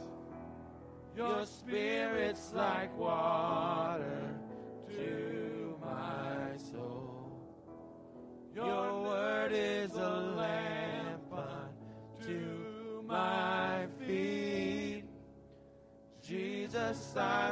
Your 1.18 1.46
spirit's 1.46 2.54
like 2.54 2.96
water 2.98 4.36
to 4.90 5.76
my 5.82 6.58
soul. 6.72 7.32
Your 8.56 9.02
word 9.02 9.52
is 9.54 9.92
a 9.96 10.10
lamp 10.38 11.34
unto 11.34 13.02
my 13.08 13.88
feet. 14.06 15.06
Jesus, 16.22 17.14
I 17.18 17.51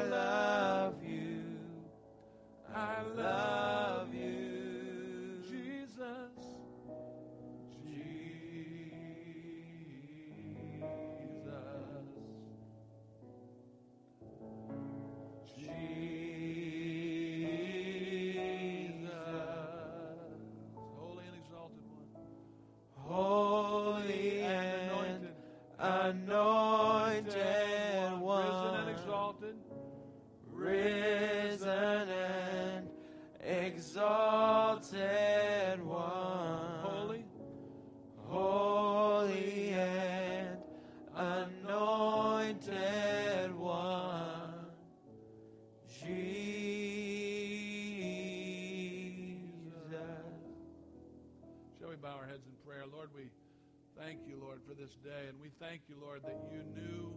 thank 54.09 54.25
you, 54.25 54.41
Lord, 54.41 54.57
for 54.65 54.73
this 54.73 54.97
day. 55.05 55.29
And 55.29 55.37
we 55.37 55.53
thank 55.61 55.85
you, 55.85 55.93
Lord, 56.01 56.25
that 56.25 56.41
you 56.49 56.65
knew 56.73 57.13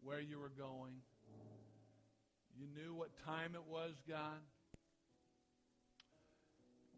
where 0.00 0.16
you 0.16 0.40
were 0.40 0.48
going. 0.56 0.96
You 2.56 2.64
knew 2.72 2.96
what 2.96 3.12
time 3.20 3.52
it 3.52 3.68
was, 3.68 3.92
God. 4.08 4.40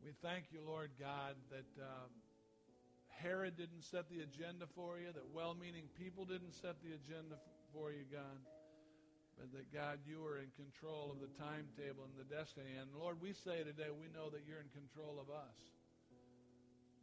We 0.07 0.15
thank 0.23 0.55
you, 0.55 0.63
Lord 0.63 0.95
God, 1.03 1.35
that 1.51 1.67
um, 1.83 2.15
Herod 3.11 3.59
didn't 3.59 3.83
set 3.83 4.07
the 4.07 4.23
agenda 4.23 4.71
for 4.71 5.03
you, 5.03 5.11
that 5.11 5.27
well 5.35 5.59
meaning 5.59 5.91
people 5.99 6.23
didn't 6.23 6.55
set 6.55 6.79
the 6.87 6.95
agenda 6.95 7.43
for 7.75 7.91
you, 7.91 8.07
God, 8.07 8.39
but 9.35 9.51
that, 9.51 9.67
God, 9.75 9.99
you 10.07 10.23
are 10.23 10.39
in 10.39 10.55
control 10.55 11.11
of 11.11 11.19
the 11.19 11.31
timetable 11.43 12.07
and 12.07 12.15
the 12.15 12.31
destiny. 12.31 12.79
And 12.79 12.87
Lord, 12.95 13.19
we 13.19 13.35
say 13.35 13.67
today, 13.67 13.91
we 13.91 14.07
know 14.15 14.31
that 14.31 14.47
you're 14.47 14.63
in 14.63 14.71
control 14.71 15.19
of 15.19 15.27
us. 15.27 15.82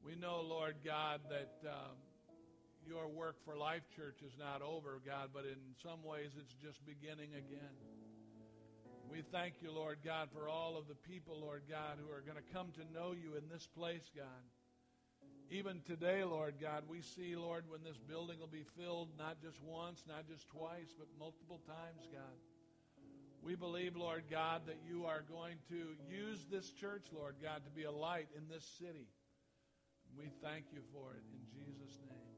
We 0.04 0.16
know, 0.16 0.42
Lord 0.42 0.76
God, 0.86 1.22
that 1.30 1.70
um, 1.70 1.96
your 2.88 3.08
work 3.08 3.36
for 3.46 3.56
Life 3.56 3.84
Church 3.96 4.22
is 4.26 4.34
not 4.40 4.62
over, 4.62 5.02
God, 5.06 5.30
but 5.34 5.44
in 5.46 5.60
some 5.84 6.04
ways 6.04 6.32
it's 6.40 6.54
just 6.54 6.86
beginning 6.86 7.32
again. 7.36 7.76
We 9.10 9.24
thank 9.32 9.56
you, 9.62 9.72
Lord 9.72 10.00
God, 10.06 10.30
for 10.32 10.48
all 10.48 10.78
of 10.78 10.88
the 10.88 10.96
people, 10.96 11.40
Lord 11.42 11.64
God, 11.70 11.98
who 11.98 12.14
are 12.14 12.22
going 12.22 12.38
to 12.38 12.54
come 12.54 12.68
to 12.78 12.94
know 12.94 13.12
you 13.12 13.36
in 13.36 13.50
this 13.52 13.68
place, 13.68 14.10
God. 14.16 14.44
Even 15.52 15.82
today, 15.82 16.24
Lord 16.24 16.56
God, 16.62 16.84
we 16.88 17.02
see, 17.02 17.36
Lord, 17.36 17.66
when 17.68 17.84
this 17.84 17.98
building 17.98 18.40
will 18.40 18.48
be 18.48 18.66
filled, 18.78 19.10
not 19.18 19.42
just 19.42 19.58
once, 19.64 20.04
not 20.08 20.30
just 20.30 20.48
twice, 20.50 20.94
but 20.98 21.08
multiple 21.18 21.60
times, 21.66 22.06
God. 22.14 22.38
We 23.42 23.56
believe, 23.56 23.96
Lord 23.96 24.26
God, 24.30 24.62
that 24.68 24.78
you 24.88 25.06
are 25.06 25.24
going 25.28 25.58
to 25.70 25.96
use 26.08 26.46
this 26.52 26.70
church, 26.72 27.08
Lord 27.12 27.36
God, 27.42 27.64
to 27.66 27.72
be 27.72 27.84
a 27.84 27.92
light 27.92 28.28
in 28.38 28.48
this 28.48 28.66
city. 28.78 29.08
We 30.18 30.32
thank 30.42 30.70
you 30.74 30.82
for 30.94 31.14
it 31.14 31.24
in 31.30 31.42
Jesus' 31.54 32.00
name. 32.08 32.34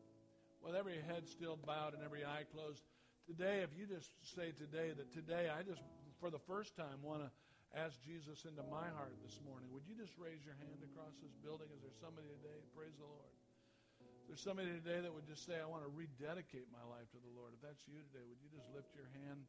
With 0.61 0.75
every 0.75 1.01
head 1.07 1.27
still 1.27 1.57
bowed 1.57 1.93
and 1.93 2.03
every 2.03 2.25
eye 2.25 2.45
closed, 2.53 2.83
today, 3.25 3.65
if 3.65 3.73
you 3.73 3.87
just 3.89 4.11
say 4.35 4.53
today 4.53 4.93
that 4.93 5.09
today 5.13 5.49
I 5.49 5.63
just 5.63 5.81
for 6.21 6.29
the 6.29 6.41
first 6.45 6.77
time 6.77 7.01
want 7.01 7.25
to 7.25 7.29
ask 7.73 7.97
Jesus 8.03 8.43
into 8.45 8.61
my 8.67 8.85
heart 8.93 9.15
this 9.25 9.39
morning, 9.47 9.71
would 9.73 9.87
you 9.87 9.95
just 9.97 10.13
raise 10.19 10.43
your 10.43 10.53
hand 10.59 10.83
across 10.85 11.15
this 11.23 11.33
building? 11.41 11.71
Is 11.71 11.81
there 11.81 11.97
somebody 11.97 12.29
today? 12.29 12.59
Praise 12.75 12.93
the 12.99 13.07
Lord. 13.07 13.33
Is 14.21 14.37
there 14.37 14.41
somebody 14.41 14.69
today 14.69 15.01
that 15.01 15.09
would 15.11 15.25
just 15.25 15.47
say, 15.47 15.57
I 15.57 15.65
want 15.65 15.81
to 15.81 15.91
rededicate 15.91 16.69
my 16.69 16.83
life 16.85 17.09
to 17.15 17.19
the 17.19 17.33
Lord? 17.33 17.57
If 17.57 17.61
that's 17.63 17.81
you 17.89 17.99
today, 18.11 18.23
would 18.27 18.39
you 18.43 18.51
just 18.53 18.69
lift 18.75 18.91
your 18.93 19.09
hand 19.25 19.41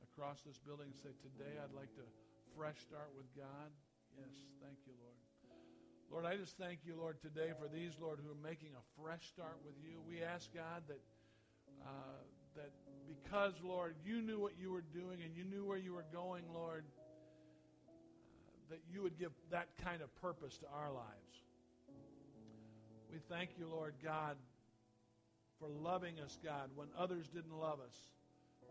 across 0.00 0.40
this 0.46 0.56
building 0.62 0.90
and 0.90 0.98
say, 0.98 1.12
Today 1.20 1.60
I'd 1.60 1.74
like 1.76 1.92
to 1.98 2.06
fresh 2.56 2.78
start 2.80 3.10
with 3.12 3.28
God? 3.34 3.68
Yes, 4.16 4.32
thank 4.62 4.78
you, 4.86 4.94
Lord. 5.02 5.23
Lord, 6.14 6.26
I 6.26 6.36
just 6.36 6.56
thank 6.56 6.78
you, 6.86 6.94
Lord, 6.94 7.20
today 7.20 7.50
for 7.58 7.66
these, 7.66 7.90
Lord, 8.00 8.20
who 8.22 8.30
are 8.30 8.48
making 8.48 8.70
a 8.78 9.02
fresh 9.02 9.26
start 9.26 9.58
with 9.66 9.74
you. 9.82 9.98
We 10.06 10.22
ask, 10.22 10.46
God, 10.54 10.86
that 10.86 11.02
uh, 11.82 12.22
that 12.54 12.70
because, 13.08 13.52
Lord, 13.64 13.96
you 14.06 14.22
knew 14.22 14.38
what 14.38 14.52
you 14.56 14.70
were 14.70 14.84
doing 14.94 15.18
and 15.24 15.34
you 15.34 15.42
knew 15.42 15.64
where 15.64 15.76
you 15.76 15.92
were 15.92 16.06
going, 16.12 16.44
Lord, 16.54 16.84
uh, 17.88 17.92
that 18.70 18.78
you 18.92 19.02
would 19.02 19.18
give 19.18 19.32
that 19.50 19.66
kind 19.82 20.02
of 20.02 20.14
purpose 20.22 20.56
to 20.58 20.66
our 20.72 20.92
lives. 20.92 21.34
We 23.10 23.18
thank 23.28 23.58
you, 23.58 23.66
Lord 23.66 23.94
God, 24.00 24.36
for 25.58 25.68
loving 25.68 26.20
us, 26.20 26.38
God, 26.44 26.70
when 26.76 26.86
others 26.96 27.26
didn't 27.26 27.58
love 27.58 27.80
us. 27.80 27.96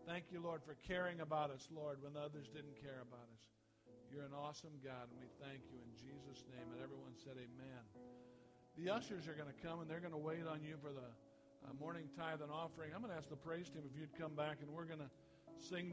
Thank 0.06 0.32
you, 0.32 0.40
Lord, 0.40 0.62
for 0.64 0.76
caring 0.88 1.20
about 1.20 1.50
us, 1.50 1.68
Lord, 1.76 1.98
when 2.00 2.16
others 2.16 2.48
didn't 2.54 2.80
care 2.80 3.02
about 3.02 3.28
us. 3.34 3.44
You're 4.14 4.30
an 4.30 4.38
awesome 4.46 4.78
God, 4.78 5.10
and 5.10 5.18
we 5.18 5.26
thank 5.42 5.66
you 5.74 5.78
in 5.82 5.90
Jesus' 5.98 6.46
name. 6.46 6.62
And 6.70 6.78
everyone 6.78 7.18
said, 7.18 7.34
Amen. 7.34 7.82
The 8.78 8.86
ushers 8.86 9.26
are 9.26 9.34
going 9.34 9.50
to 9.50 9.58
come, 9.58 9.82
and 9.82 9.90
they're 9.90 9.98
going 9.98 10.14
to 10.14 10.22
wait 10.22 10.46
on 10.46 10.62
you 10.62 10.78
for 10.78 10.94
the 10.94 11.02
uh, 11.02 11.74
morning 11.82 12.06
tithe 12.14 12.38
and 12.38 12.46
offering. 12.46 12.94
I'm 12.94 13.02
going 13.02 13.10
to 13.10 13.18
ask 13.18 13.26
the 13.26 13.34
praise 13.34 13.66
team 13.66 13.82
if 13.82 13.90
you'd 13.98 14.14
come 14.14 14.30
back, 14.38 14.62
and 14.62 14.70
we're 14.70 14.86
going 14.86 15.02
to 15.02 15.10
sing 15.58 15.90
this. 15.90 15.92